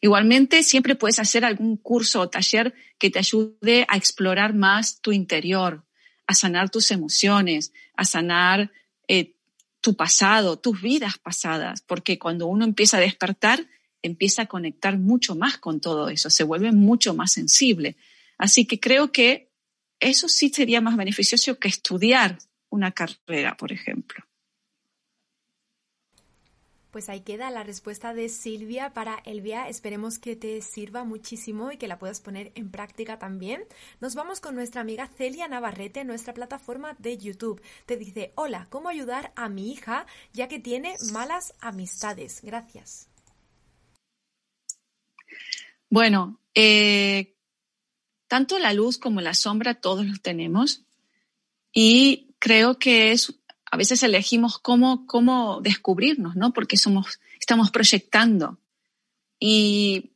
Igualmente, 0.01 0.63
siempre 0.63 0.95
puedes 0.95 1.19
hacer 1.19 1.45
algún 1.45 1.77
curso 1.77 2.21
o 2.21 2.29
taller 2.29 2.73
que 2.97 3.09
te 3.09 3.19
ayude 3.19 3.85
a 3.89 3.97
explorar 3.97 4.53
más 4.53 5.01
tu 5.01 5.11
interior, 5.11 5.85
a 6.27 6.33
sanar 6.33 6.69
tus 6.69 6.91
emociones, 6.91 7.73
a 7.95 8.05
sanar 8.05 8.71
eh, 9.07 9.33
tu 9.81 9.95
pasado, 9.95 10.57
tus 10.57 10.81
vidas 10.81 11.17
pasadas, 11.17 11.81
porque 11.81 12.17
cuando 12.17 12.47
uno 12.47 12.63
empieza 12.63 12.97
a 12.97 13.01
despertar, 13.01 13.67
empieza 14.01 14.43
a 14.43 14.45
conectar 14.47 14.97
mucho 14.97 15.35
más 15.35 15.57
con 15.57 15.79
todo 15.79 16.09
eso, 16.09 16.29
se 16.29 16.43
vuelve 16.43 16.71
mucho 16.71 17.13
más 17.13 17.31
sensible. 17.31 17.95
Así 18.37 18.65
que 18.65 18.79
creo 18.79 19.11
que 19.11 19.49
eso 19.99 20.27
sí 20.27 20.49
sería 20.49 20.81
más 20.81 20.97
beneficioso 20.97 21.59
que 21.59 21.67
estudiar 21.67 22.37
una 22.69 22.91
carrera, 22.91 23.55
por 23.55 23.71
ejemplo. 23.71 24.23
Pues 26.93 27.09
ahí 27.09 27.21
queda 27.21 27.49
la 27.49 27.63
respuesta 27.63 28.13
de 28.13 28.29
Silvia 28.29 28.93
para 28.93 29.17
Elvia. 29.25 29.67
Esperemos 29.67 30.19
que 30.19 30.35
te 30.35 30.61
sirva 30.61 31.03
muchísimo 31.03 31.71
y 31.71 31.77
que 31.77 31.87
la 31.87 31.97
puedas 31.97 32.21
poner 32.21 32.51
en 32.53 32.69
práctica 32.69 33.17
también. 33.17 33.63
Nos 33.99 34.13
vamos 34.13 34.39
con 34.39 34.53
nuestra 34.53 34.81
amiga 34.81 35.07
Celia 35.07 35.47
Navarrete 35.47 36.03
nuestra 36.03 36.35
plataforma 36.35 36.95
de 36.99 37.17
YouTube. 37.17 37.59
Te 37.87 37.97
dice, 37.97 38.31
hola, 38.35 38.67
¿cómo 38.69 38.89
ayudar 38.89 39.31
a 39.35 39.49
mi 39.49 39.71
hija 39.71 40.05
ya 40.33 40.47
que 40.47 40.59
tiene 40.59 40.93
malas 41.11 41.55
amistades? 41.61 42.41
Gracias. 42.43 43.07
Bueno, 45.89 46.39
eh, 46.53 47.33
tanto 48.27 48.59
la 48.59 48.71
luz 48.71 48.99
como 48.99 49.19
la 49.19 49.33
sombra 49.33 49.81
todos 49.81 50.05
los 50.05 50.21
tenemos 50.21 50.83
y 51.71 52.35
creo 52.37 52.77
que 52.77 53.13
es 53.13 53.33
a 53.73 53.75
veces 53.75 54.03
elegimos 54.03 54.59
cómo, 54.59 55.07
cómo 55.07 55.59
descubrirnos, 55.59 56.35
¿no? 56.35 56.53
Porque 56.53 56.77
somos, 56.77 57.19
estamos 57.39 57.71
proyectando. 57.71 58.59
Y 59.39 60.11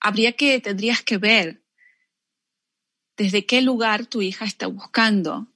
habría 0.00 0.32
que, 0.32 0.58
tendrías 0.58 1.02
que 1.02 1.18
ver 1.18 1.62
desde 3.16 3.46
qué 3.46 3.62
lugar 3.62 4.06
tu 4.06 4.22
hija 4.22 4.44
está 4.44 4.66
buscando 4.66 5.46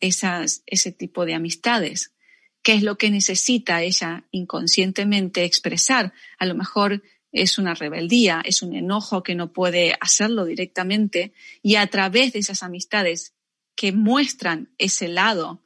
esas, 0.00 0.62
ese 0.66 0.92
tipo 0.92 1.24
de 1.24 1.32
amistades. 1.32 2.12
¿Qué 2.60 2.74
es 2.74 2.82
lo 2.82 2.98
que 2.98 3.08
necesita 3.08 3.82
ella 3.82 4.24
inconscientemente 4.32 5.44
expresar? 5.44 6.12
A 6.36 6.44
lo 6.44 6.54
mejor 6.54 7.02
es 7.32 7.56
una 7.56 7.72
rebeldía, 7.72 8.42
es 8.44 8.60
un 8.60 8.74
enojo 8.74 9.22
que 9.22 9.34
no 9.34 9.50
puede 9.54 9.96
hacerlo 9.98 10.44
directamente 10.44 11.32
y 11.62 11.76
a 11.76 11.86
través 11.86 12.34
de 12.34 12.40
esas 12.40 12.62
amistades 12.62 13.32
que 13.74 13.92
muestran 13.92 14.68
ese 14.76 15.08
lado 15.08 15.61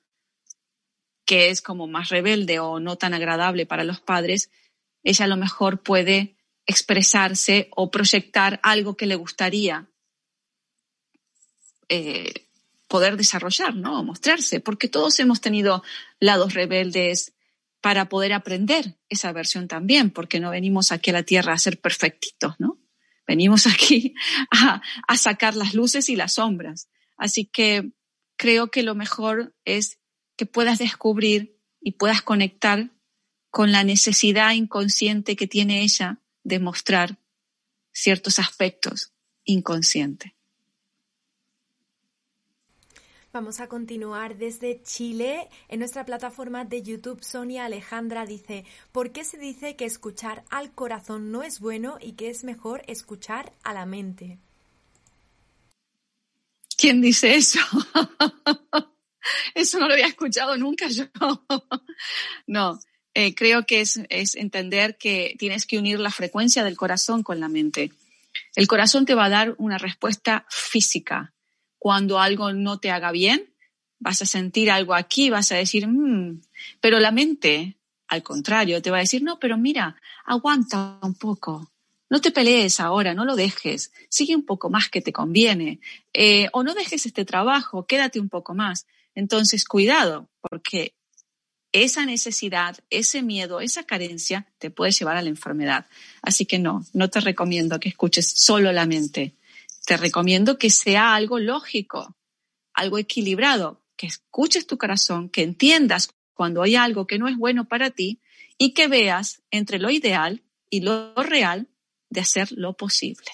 que 1.26 1.50
es 1.50 1.60
como 1.60 1.86
más 1.86 2.08
rebelde 2.08 2.58
o 2.60 2.80
no 2.80 2.96
tan 2.96 3.12
agradable 3.12 3.66
para 3.66 3.84
los 3.84 4.00
padres, 4.00 4.50
ella 5.02 5.26
a 5.26 5.28
lo 5.28 5.36
mejor 5.36 5.82
puede 5.82 6.36
expresarse 6.64 7.68
o 7.76 7.90
proyectar 7.90 8.60
algo 8.62 8.96
que 8.96 9.06
le 9.06 9.16
gustaría 9.16 9.88
eh, 11.88 12.48
poder 12.88 13.16
desarrollar, 13.16 13.74
¿no? 13.74 14.00
O 14.00 14.04
mostrarse, 14.04 14.60
porque 14.60 14.88
todos 14.88 15.18
hemos 15.20 15.40
tenido 15.40 15.82
lados 16.18 16.54
rebeldes 16.54 17.34
para 17.80 18.08
poder 18.08 18.32
aprender 18.32 18.96
esa 19.08 19.32
versión 19.32 19.68
también, 19.68 20.10
porque 20.10 20.40
no 20.40 20.50
venimos 20.50 20.92
aquí 20.92 21.10
a 21.10 21.14
la 21.14 21.22
Tierra 21.22 21.52
a 21.52 21.58
ser 21.58 21.80
perfectitos, 21.80 22.54
¿no? 22.58 22.78
venimos 23.26 23.66
aquí 23.66 24.14
a, 24.50 24.80
a 25.06 25.16
sacar 25.16 25.54
las 25.54 25.74
luces 25.74 26.08
y 26.08 26.16
las 26.16 26.34
sombras. 26.34 26.88
Así 27.16 27.46
que 27.46 27.90
creo 28.36 28.70
que 28.70 28.82
lo 28.82 28.94
mejor 28.94 29.54
es 29.64 29.98
que 30.36 30.46
puedas 30.46 30.78
descubrir 30.78 31.58
y 31.80 31.92
puedas 31.92 32.22
conectar 32.22 32.90
con 33.50 33.72
la 33.72 33.84
necesidad 33.84 34.52
inconsciente 34.52 35.34
que 35.34 35.46
tiene 35.46 35.82
ella 35.82 36.20
de 36.44 36.58
mostrar 36.58 37.18
ciertos 37.92 38.38
aspectos 38.38 39.12
inconscientes. 39.44 40.32
Vamos 43.32 43.60
a 43.60 43.68
continuar 43.68 44.38
desde 44.38 44.82
Chile. 44.82 45.48
En 45.68 45.80
nuestra 45.80 46.06
plataforma 46.06 46.64
de 46.64 46.82
YouTube, 46.82 47.22
Sonia 47.22 47.66
Alejandra 47.66 48.24
dice, 48.24 48.64
¿por 48.92 49.12
qué 49.12 49.24
se 49.24 49.36
dice 49.36 49.76
que 49.76 49.84
escuchar 49.84 50.44
al 50.48 50.72
corazón 50.72 51.30
no 51.30 51.42
es 51.42 51.60
bueno 51.60 51.98
y 52.00 52.12
que 52.12 52.30
es 52.30 52.44
mejor 52.44 52.82
escuchar 52.86 53.52
a 53.62 53.74
la 53.74 53.84
mente? 53.84 54.38
¿Quién 56.78 57.02
dice 57.02 57.36
eso? 57.36 57.60
eso 59.54 59.78
no 59.78 59.88
lo 59.88 59.94
había 59.94 60.06
escuchado 60.06 60.56
nunca 60.56 60.88
yo. 60.88 61.04
no, 62.46 62.78
eh, 63.14 63.34
creo 63.34 63.64
que 63.64 63.80
es, 63.80 63.98
entender 64.34 64.98
que 64.98 65.36
tienes 65.38 65.66
que 65.66 65.78
unir 65.78 65.98
la 65.98 66.10
frecuencia 66.10 66.64
del 66.64 66.76
corazón 66.76 67.22
con 67.22 67.40
la 67.40 67.48
mente. 67.48 67.92
El 68.54 68.66
corazón 68.66 69.06
te 69.06 69.14
va 69.14 69.24
a 69.24 69.30
dar 69.30 69.54
una 69.58 69.78
respuesta 69.78 70.44
física, 70.50 71.32
cuando 71.78 72.20
algo 72.20 72.52
no 72.52 72.78
te 72.78 72.90
haga 72.90 73.12
bien, 73.12 73.54
vas 73.98 74.20
a 74.20 74.26
sentir 74.26 74.70
algo 74.70 74.94
aquí, 74.94 75.30
vas 75.30 75.52
a 75.52 75.56
decir, 75.56 75.86
mmm, 75.86 76.42
pero 76.80 77.00
la 77.00 77.10
mente, 77.10 77.78
al 78.08 78.22
contrario, 78.22 78.82
te 78.82 78.90
va 78.90 78.98
a 78.98 79.00
decir, 79.00 79.22
no, 79.22 79.38
pero 79.38 79.56
mira, 79.56 79.96
aguanta 80.24 80.98
un 81.02 81.14
poco, 81.14 81.72
no 82.10 82.20
te 82.20 82.30
pelees 82.30 82.80
ahora, 82.80 83.14
no 83.14 83.24
lo 83.24 83.34
dejes, 83.34 83.92
sigue 84.08 84.36
un 84.36 84.44
poco 84.44 84.68
más 84.68 84.90
que 84.90 85.00
te 85.00 85.12
conviene, 85.12 85.80
eh, 86.12 86.48
o 86.52 86.62
no 86.62 86.74
dejes 86.74 87.06
este 87.06 87.24
trabajo, 87.24 87.86
quédate 87.86 88.20
un 88.20 88.28
poco 88.28 88.54
más. 88.54 88.86
Entonces, 89.16 89.64
cuidado, 89.64 90.28
porque 90.40 90.94
esa 91.72 92.06
necesidad, 92.06 92.78
ese 92.90 93.22
miedo, 93.22 93.60
esa 93.60 93.82
carencia 93.82 94.46
te 94.58 94.70
puede 94.70 94.92
llevar 94.92 95.16
a 95.16 95.22
la 95.22 95.28
enfermedad. 95.28 95.86
Así 96.22 96.46
que 96.46 96.60
no, 96.60 96.86
no 96.92 97.10
te 97.10 97.18
recomiendo 97.18 97.80
que 97.80 97.88
escuches 97.88 98.28
solo 98.28 98.70
la 98.70 98.86
mente 98.86 99.34
te 99.86 99.96
recomiendo 99.96 100.58
que 100.58 100.68
sea 100.68 101.14
algo 101.14 101.38
lógico, 101.38 102.16
algo 102.74 102.98
equilibrado, 102.98 103.80
que 103.96 104.08
escuches 104.08 104.66
tu 104.66 104.76
corazón, 104.76 105.30
que 105.30 105.42
entiendas 105.42 106.10
cuando 106.34 106.62
hay 106.62 106.74
algo 106.74 107.06
que 107.06 107.18
no 107.18 107.28
es 107.28 107.36
bueno 107.36 107.66
para 107.66 107.90
ti 107.90 108.20
y 108.58 108.74
que 108.74 108.88
veas 108.88 109.42
entre 109.52 109.78
lo 109.78 109.88
ideal 109.90 110.42
y 110.68 110.80
lo 110.80 111.14
real 111.14 111.68
de 112.10 112.20
hacer 112.20 112.50
lo 112.50 112.76
posible. 112.76 113.30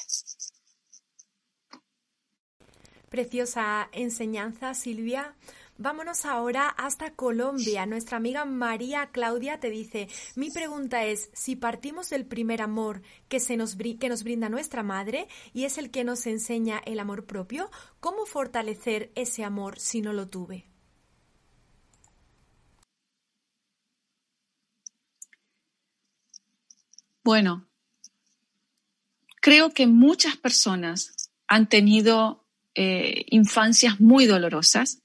Preciosa 3.08 3.88
enseñanza, 3.92 4.74
Silvia. 4.74 5.34
Vámonos 5.78 6.26
ahora 6.26 6.68
hasta 6.68 7.14
Colombia. 7.14 7.86
Nuestra 7.86 8.18
amiga 8.18 8.44
María 8.44 9.10
Claudia 9.10 9.58
te 9.58 9.70
dice, 9.70 10.08
mi 10.36 10.50
pregunta 10.50 11.04
es, 11.04 11.30
si 11.32 11.56
partimos 11.56 12.10
del 12.10 12.26
primer 12.26 12.62
amor 12.62 13.02
que, 13.28 13.40
se 13.40 13.56
nos, 13.56 13.74
que 13.74 14.08
nos 14.08 14.22
brinda 14.22 14.48
nuestra 14.48 14.82
madre 14.82 15.28
y 15.52 15.64
es 15.64 15.78
el 15.78 15.90
que 15.90 16.04
nos 16.04 16.26
enseña 16.26 16.78
el 16.84 17.00
amor 17.00 17.26
propio, 17.26 17.70
¿cómo 18.00 18.26
fortalecer 18.26 19.10
ese 19.14 19.44
amor 19.44 19.78
si 19.78 20.02
no 20.02 20.12
lo 20.12 20.28
tuve? 20.28 20.66
Bueno, 27.24 27.68
creo 29.40 29.72
que 29.72 29.86
muchas 29.86 30.36
personas 30.36 31.30
han 31.46 31.68
tenido 31.68 32.44
eh, 32.74 33.24
infancias 33.30 34.00
muy 34.00 34.26
dolorosas 34.26 35.02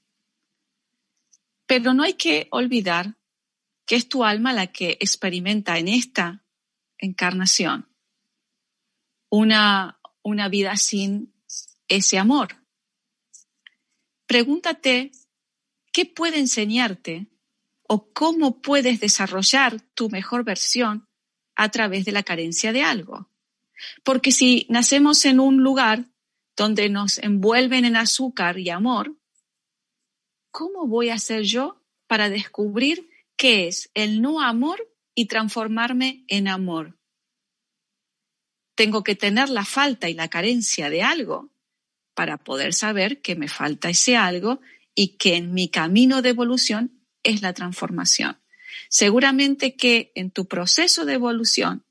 pero 1.68 1.92
no 1.92 2.02
hay 2.02 2.14
que 2.14 2.48
olvidar 2.50 3.16
que 3.86 3.94
es 3.94 4.08
tu 4.08 4.24
alma 4.24 4.52
la 4.52 4.68
que 4.68 4.96
experimenta 5.00 5.78
en 5.78 5.86
esta 5.88 6.44
encarnación 6.98 7.88
una, 9.30 10.00
una 10.22 10.48
vida 10.48 10.76
sin 10.76 11.34
ese 11.86 12.18
amor. 12.18 12.56
Pregúntate 14.26 15.12
qué 15.92 16.06
puede 16.06 16.38
enseñarte 16.38 17.28
o 17.82 18.12
cómo 18.12 18.62
puedes 18.62 19.00
desarrollar 19.00 19.80
tu 19.94 20.08
mejor 20.08 20.44
versión 20.44 21.04
a 21.54 21.70
través 21.70 22.06
de 22.06 22.12
la 22.12 22.22
carencia 22.22 22.72
de 22.72 22.82
algo. 22.82 23.30
Porque 24.04 24.32
si 24.32 24.66
nacemos 24.70 25.24
en 25.26 25.38
un 25.38 25.62
lugar 25.62 26.06
donde 26.56 26.88
nos 26.88 27.18
envuelven 27.18 27.84
en 27.84 27.96
azúcar 27.96 28.58
y 28.58 28.70
amor, 28.70 29.17
¿cómo 30.58 30.88
voy 30.88 31.10
a 31.10 31.14
hacer 31.14 31.44
yo 31.44 31.80
para 32.08 32.30
descubrir 32.30 33.08
qué 33.36 33.68
es 33.68 33.92
el 33.94 34.20
no 34.20 34.40
amor 34.40 34.92
y 35.14 35.26
transformarme 35.26 36.24
en 36.26 36.48
amor? 36.48 36.98
Tengo 38.74 39.04
que 39.04 39.14
tener 39.14 39.50
la 39.50 39.64
falta 39.64 40.08
y 40.08 40.14
la 40.14 40.26
carencia 40.26 40.90
de 40.90 41.04
algo 41.04 41.52
para 42.12 42.38
poder 42.38 42.74
saber 42.74 43.22
que 43.22 43.36
me 43.36 43.46
falta 43.46 43.88
ese 43.88 44.16
algo 44.16 44.60
y 44.96 45.16
que 45.16 45.36
en 45.36 45.54
mi 45.54 45.68
camino 45.68 46.22
de 46.22 46.30
evolución 46.30 47.04
es 47.22 47.40
la 47.40 47.52
transformación. 47.52 48.42
Seguramente 48.88 49.76
que 49.76 50.10
en 50.16 50.32
tu 50.32 50.48
proceso 50.48 51.04
de 51.04 51.12
evolución 51.12 51.86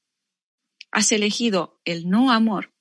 has 0.91 1.13
elegido 1.13 1.80
el 1.86 2.09
no 2.09 2.34
amor 2.34 2.74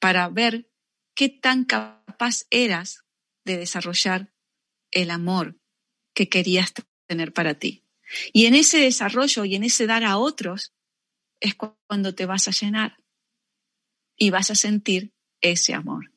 para 0.00 0.28
ver 0.28 0.68
qué 1.14 1.28
tan 1.28 1.64
capaz 1.64 2.46
eras 2.50 3.04
de 3.44 3.58
desarrollar 3.58 4.33
el 4.94 5.10
amor 5.10 5.56
que 6.14 6.28
querías 6.28 6.72
tener 7.06 7.32
para 7.32 7.54
ti. 7.54 7.84
Y 8.32 8.46
en 8.46 8.54
ese 8.54 8.78
desarrollo 8.78 9.44
y 9.44 9.56
en 9.56 9.64
ese 9.64 9.86
dar 9.86 10.04
a 10.04 10.16
otros 10.16 10.72
es 11.40 11.54
cuando 11.54 12.14
te 12.14 12.26
vas 12.26 12.48
a 12.48 12.52
llenar 12.52 12.96
y 14.16 14.30
vas 14.30 14.50
a 14.50 14.54
sentir 14.54 15.12
ese 15.40 15.74
amor. 15.74 16.14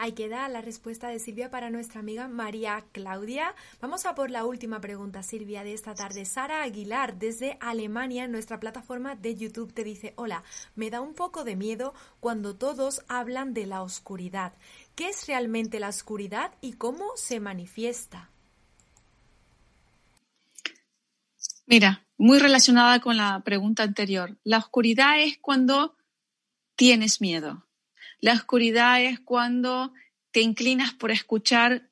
Ahí 0.00 0.12
queda 0.12 0.48
la 0.48 0.60
respuesta 0.60 1.08
de 1.08 1.18
Silvia 1.18 1.50
para 1.50 1.70
nuestra 1.70 1.98
amiga 1.98 2.28
María 2.28 2.84
Claudia. 2.92 3.56
Vamos 3.80 4.06
a 4.06 4.14
por 4.14 4.30
la 4.30 4.44
última 4.44 4.80
pregunta, 4.80 5.24
Silvia, 5.24 5.64
de 5.64 5.74
esta 5.74 5.96
tarde. 5.96 6.24
Sara 6.24 6.62
Aguilar, 6.62 7.18
desde 7.18 7.56
Alemania, 7.60 8.22
en 8.22 8.30
nuestra 8.30 8.60
plataforma 8.60 9.16
de 9.16 9.34
YouTube, 9.34 9.74
te 9.74 9.82
dice, 9.82 10.12
hola, 10.14 10.44
me 10.76 10.90
da 10.90 11.00
un 11.00 11.14
poco 11.14 11.42
de 11.42 11.56
miedo 11.56 11.94
cuando 12.20 12.54
todos 12.54 13.02
hablan 13.08 13.54
de 13.54 13.66
la 13.66 13.82
oscuridad. 13.82 14.52
¿Qué 14.98 15.10
es 15.10 15.28
realmente 15.28 15.78
la 15.78 15.90
oscuridad 15.90 16.50
y 16.60 16.72
cómo 16.72 17.12
se 17.14 17.38
manifiesta? 17.38 18.30
Mira, 21.66 22.04
muy 22.16 22.40
relacionada 22.40 22.98
con 22.98 23.16
la 23.16 23.40
pregunta 23.44 23.84
anterior. 23.84 24.36
La 24.42 24.58
oscuridad 24.58 25.20
es 25.20 25.38
cuando 25.38 25.94
tienes 26.74 27.20
miedo. 27.20 27.64
La 28.18 28.32
oscuridad 28.32 29.00
es 29.00 29.20
cuando 29.20 29.92
te 30.32 30.40
inclinas 30.40 30.94
por 30.94 31.12
escuchar 31.12 31.88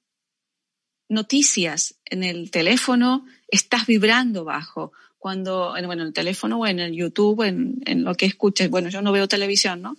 noticias 1.08 2.00
en 2.06 2.24
el 2.24 2.50
teléfono, 2.50 3.24
estás 3.46 3.86
vibrando 3.86 4.42
bajo. 4.42 4.90
Cuando, 5.16 5.76
bueno, 5.86 6.02
en 6.02 6.08
el 6.08 6.12
teléfono 6.12 6.58
o 6.58 6.66
en 6.66 6.80
el 6.80 6.92
YouTube, 6.92 7.42
en, 7.44 8.02
lo 8.02 8.16
que 8.16 8.26
escuches, 8.26 8.68
bueno, 8.68 8.88
yo 8.88 9.00
no 9.00 9.12
veo 9.12 9.28
televisión, 9.28 9.80
¿no? 9.80 9.96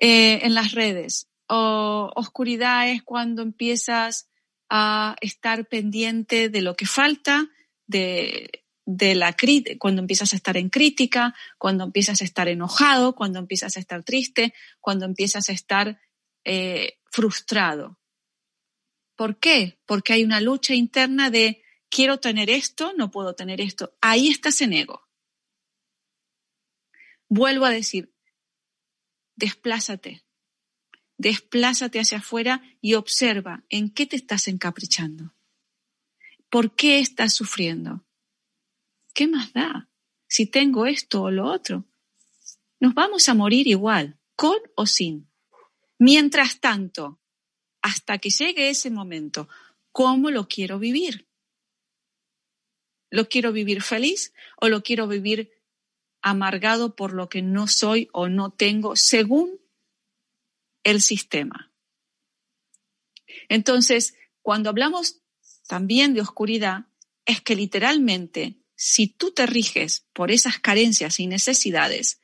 Eh, 0.00 0.40
en 0.42 0.54
las 0.54 0.72
redes 0.72 1.28
o 1.48 2.10
oscuridad 2.14 2.88
es 2.88 3.02
cuando 3.02 3.42
empiezas 3.42 4.28
a 4.68 5.16
estar 5.20 5.68
pendiente 5.68 6.48
de 6.48 6.62
lo 6.62 6.74
que 6.74 6.86
falta, 6.86 7.48
de, 7.86 8.64
de 8.84 9.14
la 9.14 9.36
cuando 9.78 10.00
empiezas 10.00 10.32
a 10.32 10.36
estar 10.36 10.56
en 10.56 10.70
crítica, 10.70 11.34
cuando 11.58 11.84
empiezas 11.84 12.20
a 12.22 12.24
estar 12.24 12.48
enojado, 12.48 13.14
cuando 13.14 13.38
empiezas 13.38 13.76
a 13.76 13.80
estar 13.80 14.02
triste, 14.04 14.54
cuando 14.80 15.04
empiezas 15.04 15.48
a 15.48 15.52
estar 15.52 16.00
eh, 16.44 16.98
frustrado. 17.10 17.98
¿Por 19.16 19.38
qué? 19.38 19.80
Porque 19.86 20.12
hay 20.12 20.24
una 20.24 20.40
lucha 20.40 20.74
interna 20.74 21.30
de 21.30 21.62
quiero 21.88 22.18
tener 22.18 22.50
esto, 22.50 22.92
no 22.96 23.10
puedo 23.10 23.34
tener 23.34 23.60
esto. 23.60 23.96
Ahí 24.00 24.28
estás 24.28 24.60
en 24.60 24.72
ego. 24.72 25.08
Vuelvo 27.28 27.64
a 27.64 27.70
decir, 27.70 28.14
desplázate, 29.34 30.25
Desplázate 31.18 31.98
hacia 31.98 32.18
afuera 32.18 32.62
y 32.80 32.94
observa 32.94 33.64
en 33.68 33.90
qué 33.90 34.06
te 34.06 34.16
estás 34.16 34.48
encaprichando. 34.48 35.34
¿Por 36.50 36.74
qué 36.74 37.00
estás 37.00 37.34
sufriendo? 37.34 38.04
¿Qué 39.14 39.26
más 39.26 39.52
da 39.52 39.88
si 40.28 40.46
tengo 40.46 40.86
esto 40.86 41.22
o 41.22 41.30
lo 41.30 41.46
otro? 41.46 41.84
Nos 42.80 42.94
vamos 42.94 43.28
a 43.28 43.34
morir 43.34 43.66
igual, 43.66 44.18
con 44.34 44.58
o 44.74 44.86
sin. 44.86 45.30
Mientras 45.98 46.60
tanto, 46.60 47.18
hasta 47.80 48.18
que 48.18 48.28
llegue 48.28 48.68
ese 48.68 48.90
momento, 48.90 49.48
¿cómo 49.92 50.30
lo 50.30 50.46
quiero 50.48 50.78
vivir? 50.78 51.26
¿Lo 53.10 53.28
quiero 53.28 53.52
vivir 53.52 53.82
feliz 53.82 54.34
o 54.60 54.68
lo 54.68 54.82
quiero 54.82 55.08
vivir 55.08 55.52
amargado 56.20 56.96
por 56.96 57.14
lo 57.14 57.28
que 57.28 57.40
no 57.40 57.68
soy 57.68 58.08
o 58.12 58.28
no 58.28 58.50
tengo 58.50 58.96
según 58.96 59.60
el 60.86 61.02
sistema. 61.02 61.72
Entonces, 63.48 64.14
cuando 64.40 64.70
hablamos 64.70 65.20
también 65.66 66.14
de 66.14 66.20
oscuridad, 66.20 66.86
es 67.24 67.40
que 67.40 67.56
literalmente, 67.56 68.62
si 68.76 69.08
tú 69.08 69.32
te 69.32 69.46
riges 69.46 70.06
por 70.12 70.30
esas 70.30 70.60
carencias 70.60 71.18
y 71.18 71.26
necesidades, 71.26 72.20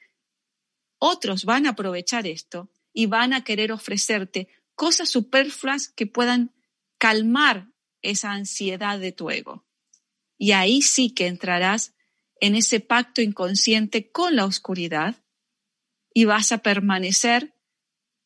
otros 0.99 1.45
van 1.45 1.67
a 1.67 1.71
aprovechar 1.71 2.29
esto 2.29 2.71
y 2.93 3.07
van 3.07 3.33
a 3.33 3.43
querer 3.43 3.73
ofrecerte 3.73 4.47
cosas 4.77 5.11
superfluas 5.11 5.89
que 5.89 6.07
puedan 6.07 6.55
calmar 6.99 7.69
esa 8.01 8.31
ansiedad 8.31 9.01
de 9.01 9.11
tu 9.11 9.31
ego. 9.31 9.67
Y 10.39 10.53
ahí 10.53 10.83
sí 10.83 11.11
que 11.11 11.27
entrarás 11.27 11.95
en 12.41 12.55
ese 12.55 12.79
pacto 12.79 13.23
inconsciente 13.23 14.13
con 14.13 14.37
la 14.37 14.45
oscuridad 14.45 15.17
y 16.15 16.27
vas 16.27 16.53
a 16.53 16.59
permanecer 16.59 17.57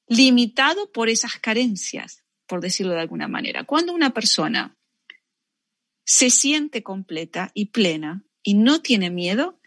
limitado 0.06 0.92
por 0.92 1.08
esas 1.08 1.36
carencias, 1.36 2.24
por 2.46 2.60
decirlo 2.60 2.94
de 2.94 3.00
alguna 3.00 3.28
manera. 3.28 3.64
Cuando 3.64 3.92
una 3.92 4.14
persona 4.14 4.76
se 6.04 6.30
siente 6.30 6.82
completa 6.82 7.50
y 7.54 7.66
plena 7.66 8.24
y 8.42 8.54
no 8.54 8.80
tiene 8.80 9.10
miedo, 9.10 9.58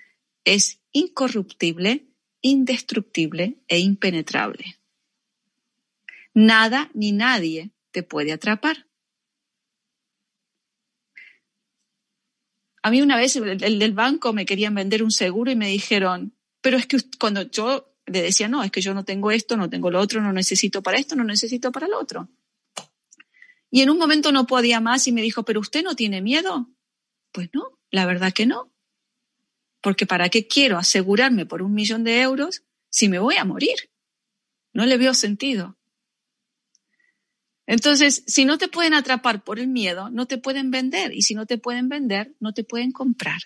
es 0.46 0.82
incorruptible, 0.92 2.08
indestructible 2.42 3.60
e 3.68 3.80
impenetrable. 3.80 4.80
Nada 6.34 6.90
ni 6.94 7.12
nadie 7.12 7.72
te 7.92 8.04
puede 8.04 8.32
atrapar. 8.32 8.88
A 12.82 12.92
mí 12.92 13.02
una 13.02 13.18
vez 13.18 13.36
el, 13.36 13.58
del 13.58 13.94
banco 13.94 14.32
me 14.32 14.46
querían 14.46 14.74
vender 14.74 15.04
un 15.04 15.12
seguro 15.12 15.52
y 15.52 15.56
me 15.56 15.68
dijeron, 15.68 16.34
pero 16.62 16.78
es 16.78 16.86
que 16.86 16.98
cuando 17.20 17.42
yo 17.44 17.89
le 18.10 18.22
decía, 18.22 18.48
no, 18.48 18.64
es 18.64 18.72
que 18.72 18.82
yo 18.82 18.94
no 18.94 19.06
tengo 19.06 19.32
esto, 19.32 19.58
no 19.58 19.70
tengo 19.70 19.92
lo 19.92 20.00
otro, 20.00 20.22
no 20.22 20.34
necesito 20.34 20.82
para 20.82 20.98
esto, 20.98 21.16
no 21.16 21.24
necesito 21.24 21.72
para 21.72 21.88
lo 21.88 22.00
otro. 22.00 22.30
Y 23.72 23.82
en 23.82 23.90
un 23.90 23.98
momento 23.98 24.32
no 24.32 24.48
podía 24.48 24.80
más 24.80 25.08
y 25.08 25.12
me 25.12 25.22
dijo, 25.22 25.44
pero 25.44 25.60
usted 25.60 25.84
no 25.84 25.96
tiene 25.96 26.22
miedo. 26.22 26.70
Pues 27.32 27.50
no, 27.54 27.80
la 27.92 28.06
verdad 28.06 28.34
que 28.34 28.46
no. 28.46 28.72
Porque 29.82 30.06
¿para 30.06 30.30
qué 30.30 30.48
quiero 30.48 30.78
asegurarme 30.78 31.46
por 31.46 31.62
un 31.62 31.74
millón 31.74 32.04
de 32.04 32.22
euros 32.22 32.64
si 32.90 33.08
me 33.08 33.20
voy 33.20 33.36
a 33.36 33.46
morir? 33.46 33.92
No 34.74 34.86
le 34.86 34.98
veo 34.98 35.14
sentido. 35.14 35.78
Entonces, 37.66 38.24
si 38.26 38.46
no 38.46 38.58
te 38.58 38.68
pueden 38.68 38.96
atrapar 38.96 39.44
por 39.44 39.60
el 39.60 39.68
miedo, 39.68 40.10
no 40.10 40.26
te 40.26 40.40
pueden 40.40 40.72
vender. 40.72 41.14
Y 41.14 41.22
si 41.22 41.36
no 41.36 41.46
te 41.46 41.60
pueden 41.60 41.88
vender, 41.88 42.34
no 42.40 42.52
te 42.52 42.64
pueden 42.64 42.92
comprar. 42.92 43.40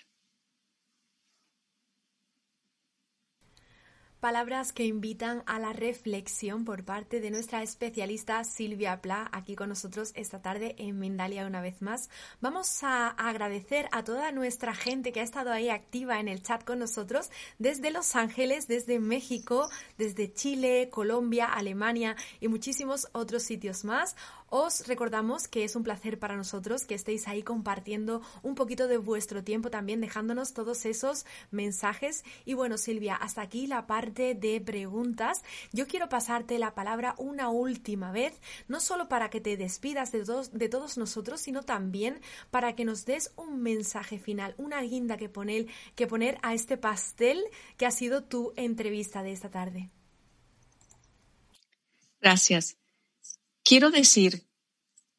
Palabras 4.24 4.72
que 4.72 4.86
invitan 4.86 5.42
a 5.44 5.58
la 5.58 5.74
reflexión 5.74 6.64
por 6.64 6.82
parte 6.82 7.20
de 7.20 7.30
nuestra 7.30 7.62
especialista 7.62 8.42
Silvia 8.44 9.02
Pla, 9.02 9.28
aquí 9.32 9.54
con 9.54 9.68
nosotros 9.68 10.12
esta 10.14 10.40
tarde 10.40 10.74
en 10.78 10.98
Mindalia 10.98 11.46
una 11.46 11.60
vez 11.60 11.82
más. 11.82 12.08
Vamos 12.40 12.82
a 12.82 13.08
agradecer 13.08 13.86
a 13.92 14.02
toda 14.02 14.32
nuestra 14.32 14.74
gente 14.74 15.12
que 15.12 15.20
ha 15.20 15.24
estado 15.24 15.52
ahí 15.52 15.68
activa 15.68 16.20
en 16.20 16.28
el 16.28 16.42
chat 16.42 16.64
con 16.64 16.78
nosotros 16.78 17.28
desde 17.58 17.90
Los 17.90 18.16
Ángeles, 18.16 18.66
desde 18.66 18.98
México, 18.98 19.68
desde 19.98 20.32
Chile, 20.32 20.88
Colombia, 20.90 21.52
Alemania 21.52 22.16
y 22.40 22.48
muchísimos 22.48 23.08
otros 23.12 23.42
sitios 23.42 23.84
más. 23.84 24.16
Os 24.56 24.86
recordamos 24.86 25.48
que 25.48 25.64
es 25.64 25.74
un 25.74 25.82
placer 25.82 26.20
para 26.20 26.36
nosotros 26.36 26.84
que 26.86 26.94
estéis 26.94 27.26
ahí 27.26 27.42
compartiendo 27.42 28.22
un 28.44 28.54
poquito 28.54 28.86
de 28.86 28.98
vuestro 28.98 29.42
tiempo 29.42 29.68
también, 29.68 30.00
dejándonos 30.00 30.52
todos 30.52 30.86
esos 30.86 31.26
mensajes. 31.50 32.22
Y 32.44 32.54
bueno, 32.54 32.78
Silvia, 32.78 33.16
hasta 33.16 33.42
aquí 33.42 33.66
la 33.66 33.88
parte 33.88 34.36
de 34.36 34.60
preguntas. 34.60 35.42
Yo 35.72 35.88
quiero 35.88 36.08
pasarte 36.08 36.60
la 36.60 36.72
palabra 36.72 37.16
una 37.18 37.48
última 37.48 38.12
vez, 38.12 38.40
no 38.68 38.78
solo 38.78 39.08
para 39.08 39.28
que 39.28 39.40
te 39.40 39.56
despidas 39.56 40.12
de 40.12 40.68
todos, 40.68 40.98
nosotros, 40.98 41.40
sino 41.40 41.64
también 41.64 42.20
para 42.52 42.76
que 42.76 42.84
nos 42.84 43.06
des 43.06 43.32
un 43.34 43.60
mensaje 43.60 44.20
final, 44.20 44.54
una 44.56 44.80
guinda 44.82 45.16
que 45.16 45.28
poner, 45.28 45.66
que 45.96 46.06
poner 46.06 46.38
a 46.42 46.54
este 46.54 46.76
pastel 46.76 47.42
que 47.76 47.86
ha 47.86 47.90
sido 47.90 48.22
tu 48.22 48.52
entrevista 48.54 49.24
de 49.24 49.32
esta 49.32 49.50
tarde. 49.50 49.90
Gracias. 52.20 52.83
Quiero 53.74 53.90
decir, 53.90 54.46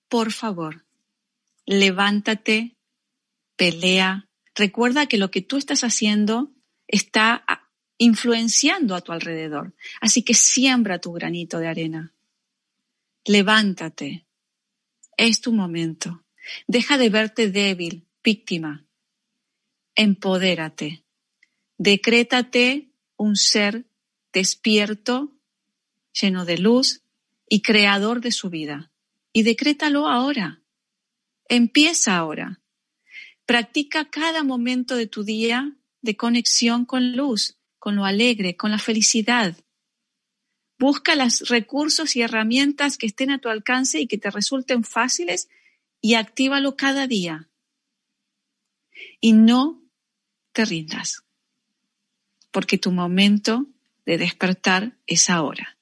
por 0.07 0.31
favor, 0.31 0.85
levántate, 1.65 2.77
pelea. 3.57 4.29
Recuerda 4.55 5.07
que 5.07 5.17
lo 5.17 5.29
que 5.29 5.41
tú 5.41 5.57
estás 5.57 5.83
haciendo 5.83 6.53
está 6.87 7.43
influenciando 7.97 8.95
a 8.95 9.01
tu 9.01 9.11
alrededor. 9.11 9.75
Así 9.99 10.23
que 10.23 10.33
siembra 10.33 10.99
tu 10.99 11.11
granito 11.11 11.59
de 11.59 11.67
arena. 11.67 12.13
Levántate. 13.25 14.25
Es 15.17 15.41
tu 15.41 15.51
momento. 15.51 16.23
Deja 16.65 16.97
de 16.97 17.09
verte 17.09 17.51
débil, 17.51 18.07
víctima. 18.23 18.85
Empodérate. 19.95 21.03
Decrétate 21.77 22.93
un 23.17 23.35
ser 23.35 23.85
despierto, 24.31 25.35
lleno 26.13 26.45
de 26.45 26.57
luz 26.57 27.01
y 27.47 27.61
creador 27.61 28.21
de 28.21 28.31
su 28.31 28.49
vida. 28.49 28.91
Y 29.33 29.43
decrétalo 29.43 30.07
ahora. 30.07 30.61
Empieza 31.47 32.17
ahora. 32.17 32.61
Practica 33.45 34.09
cada 34.09 34.43
momento 34.43 34.95
de 34.95 35.07
tu 35.07 35.23
día 35.23 35.75
de 36.01 36.15
conexión 36.15 36.85
con 36.85 37.15
luz, 37.15 37.57
con 37.79 37.95
lo 37.95 38.05
alegre, 38.05 38.55
con 38.55 38.71
la 38.71 38.79
felicidad. 38.79 39.55
Busca 40.77 41.15
los 41.15 41.47
recursos 41.49 42.15
y 42.15 42.21
herramientas 42.21 42.97
que 42.97 43.05
estén 43.05 43.31
a 43.31 43.39
tu 43.39 43.49
alcance 43.49 43.99
y 43.99 44.07
que 44.07 44.17
te 44.17 44.29
resulten 44.29 44.83
fáciles 44.83 45.49
y 46.01 46.15
actívalo 46.15 46.75
cada 46.75 47.07
día. 47.07 47.49
Y 49.19 49.33
no 49.33 49.83
te 50.51 50.65
rindas, 50.65 51.23
porque 52.51 52.77
tu 52.77 52.91
momento 52.91 53.67
de 54.05 54.17
despertar 54.17 54.97
es 55.07 55.29
ahora. 55.29 55.74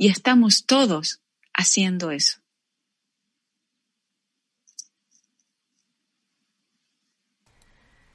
Y 0.00 0.08
estamos 0.08 0.64
todos 0.64 1.20
haciendo 1.52 2.12
eso. 2.12 2.38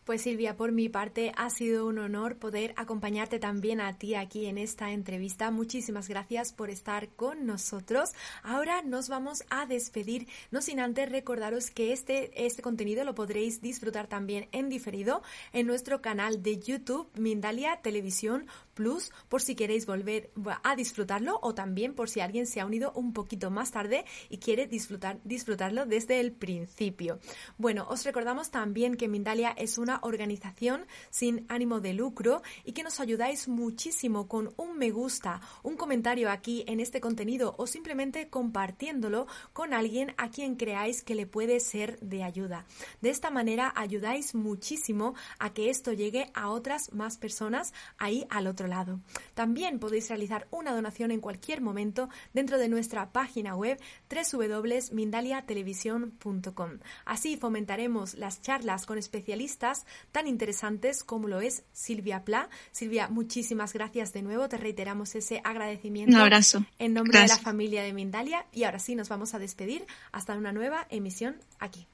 Pues 0.05 0.23
Silvia, 0.23 0.57
por 0.57 0.73
mi 0.73 0.89
parte 0.89 1.31
ha 1.37 1.49
sido 1.49 1.87
un 1.87 1.97
honor 1.97 2.37
poder 2.37 2.73
acompañarte 2.75 3.39
también 3.39 3.79
a 3.79 3.97
ti 3.97 4.15
aquí 4.15 4.47
en 4.47 4.57
esta 4.57 4.91
entrevista. 4.91 5.49
Muchísimas 5.49 6.09
gracias 6.09 6.51
por 6.51 6.69
estar 6.69 7.07
con 7.15 7.45
nosotros. 7.45 8.11
Ahora 8.43 8.81
nos 8.81 9.07
vamos 9.07 9.45
a 9.49 9.65
despedir, 9.65 10.27
no 10.51 10.61
sin 10.61 10.81
antes 10.81 11.09
recordaros 11.09 11.71
que 11.71 11.93
este, 11.93 12.45
este 12.45 12.61
contenido 12.61 13.05
lo 13.05 13.15
podréis 13.15 13.61
disfrutar 13.61 14.07
también 14.07 14.49
en 14.51 14.67
diferido 14.67 15.23
en 15.53 15.67
nuestro 15.67 16.01
canal 16.01 16.43
de 16.43 16.59
YouTube 16.59 17.09
Mindalia 17.17 17.77
Televisión 17.81 18.47
Plus 18.73 19.11
por 19.29 19.41
si 19.41 19.55
queréis 19.55 19.85
volver 19.85 20.31
a 20.63 20.75
disfrutarlo 20.75 21.39
o 21.41 21.53
también 21.53 21.93
por 21.93 22.09
si 22.09 22.19
alguien 22.19 22.47
se 22.47 22.59
ha 22.59 22.65
unido 22.65 22.91
un 22.95 23.13
poquito 23.13 23.51
más 23.51 23.71
tarde 23.71 24.05
y 24.29 24.37
quiere 24.37 24.67
disfrutar, 24.67 25.19
disfrutarlo 25.23 25.85
desde 25.85 26.19
el 26.19 26.31
principio. 26.31 27.19
Bueno, 27.57 27.85
os 27.89 28.03
recordamos 28.03 28.51
también 28.51 28.95
que 28.95 29.07
Mindalia 29.07 29.51
es 29.51 29.77
una 29.77 29.99
organización 30.01 30.85
sin 31.09 31.45
ánimo 31.49 31.79
de 31.79 31.93
lucro 31.93 32.41
y 32.63 32.73
que 32.73 32.83
nos 32.83 32.99
ayudáis 32.99 33.47
muchísimo 33.47 34.27
con 34.27 34.53
un 34.57 34.77
me 34.77 34.91
gusta, 34.91 35.41
un 35.63 35.75
comentario 35.75 36.29
aquí 36.29 36.63
en 36.67 36.79
este 36.79 37.01
contenido 37.01 37.55
o 37.57 37.67
simplemente 37.67 38.29
compartiéndolo 38.29 39.27
con 39.53 39.73
alguien 39.73 40.13
a 40.17 40.29
quien 40.29 40.55
creáis 40.55 41.03
que 41.03 41.15
le 41.15 41.27
puede 41.27 41.59
ser 41.59 41.99
de 41.99 42.23
ayuda. 42.23 42.65
De 43.01 43.09
esta 43.09 43.29
manera 43.29 43.71
ayudáis 43.75 44.35
muchísimo 44.35 45.13
a 45.39 45.53
que 45.53 45.69
esto 45.69 45.93
llegue 45.93 46.31
a 46.33 46.49
otras 46.49 46.91
más 46.93 47.17
personas 47.17 47.73
ahí 47.97 48.25
al 48.29 48.47
otro 48.47 48.62
lado. 48.67 48.99
También 49.33 49.79
podéis 49.79 50.09
realizar 50.09 50.47
una 50.51 50.73
donación 50.73 51.11
en 51.11 51.21
cualquier 51.21 51.61
momento 51.61 52.09
dentro 52.33 52.57
de 52.57 52.69
nuestra 52.69 53.11
página 53.11 53.55
web 53.55 53.79
www.mindaliatelevisión.com. 54.09 56.69
Así 57.05 57.37
fomentaremos 57.37 58.15
las 58.15 58.41
charlas 58.41 58.85
con 58.85 58.97
especialistas 58.97 59.85
tan 60.11 60.27
interesantes 60.27 61.03
como 61.03 61.27
lo 61.27 61.41
es 61.41 61.63
Silvia 61.73 62.23
Pla. 62.23 62.49
Silvia, 62.71 63.07
muchísimas 63.07 63.73
gracias 63.73 64.13
de 64.13 64.21
nuevo. 64.21 64.47
Te 64.49 64.57
reiteramos 64.57 65.15
ese 65.15 65.41
agradecimiento. 65.43 66.15
Un 66.15 66.21
abrazo. 66.21 66.65
En 66.79 66.93
nombre 66.93 67.19
de 67.19 67.27
la 67.27 67.37
familia 67.37 67.83
de 67.83 67.93
Mindalia. 67.93 68.45
Y 68.51 68.63
ahora 68.63 68.79
sí, 68.79 68.95
nos 68.95 69.09
vamos 69.09 69.33
a 69.33 69.39
despedir 69.39 69.85
hasta 70.11 70.35
una 70.35 70.51
nueva 70.51 70.87
emisión 70.89 71.37
aquí. 71.59 71.87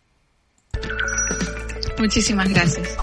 Muchísimas 1.97 2.49
gracias. 2.49 2.97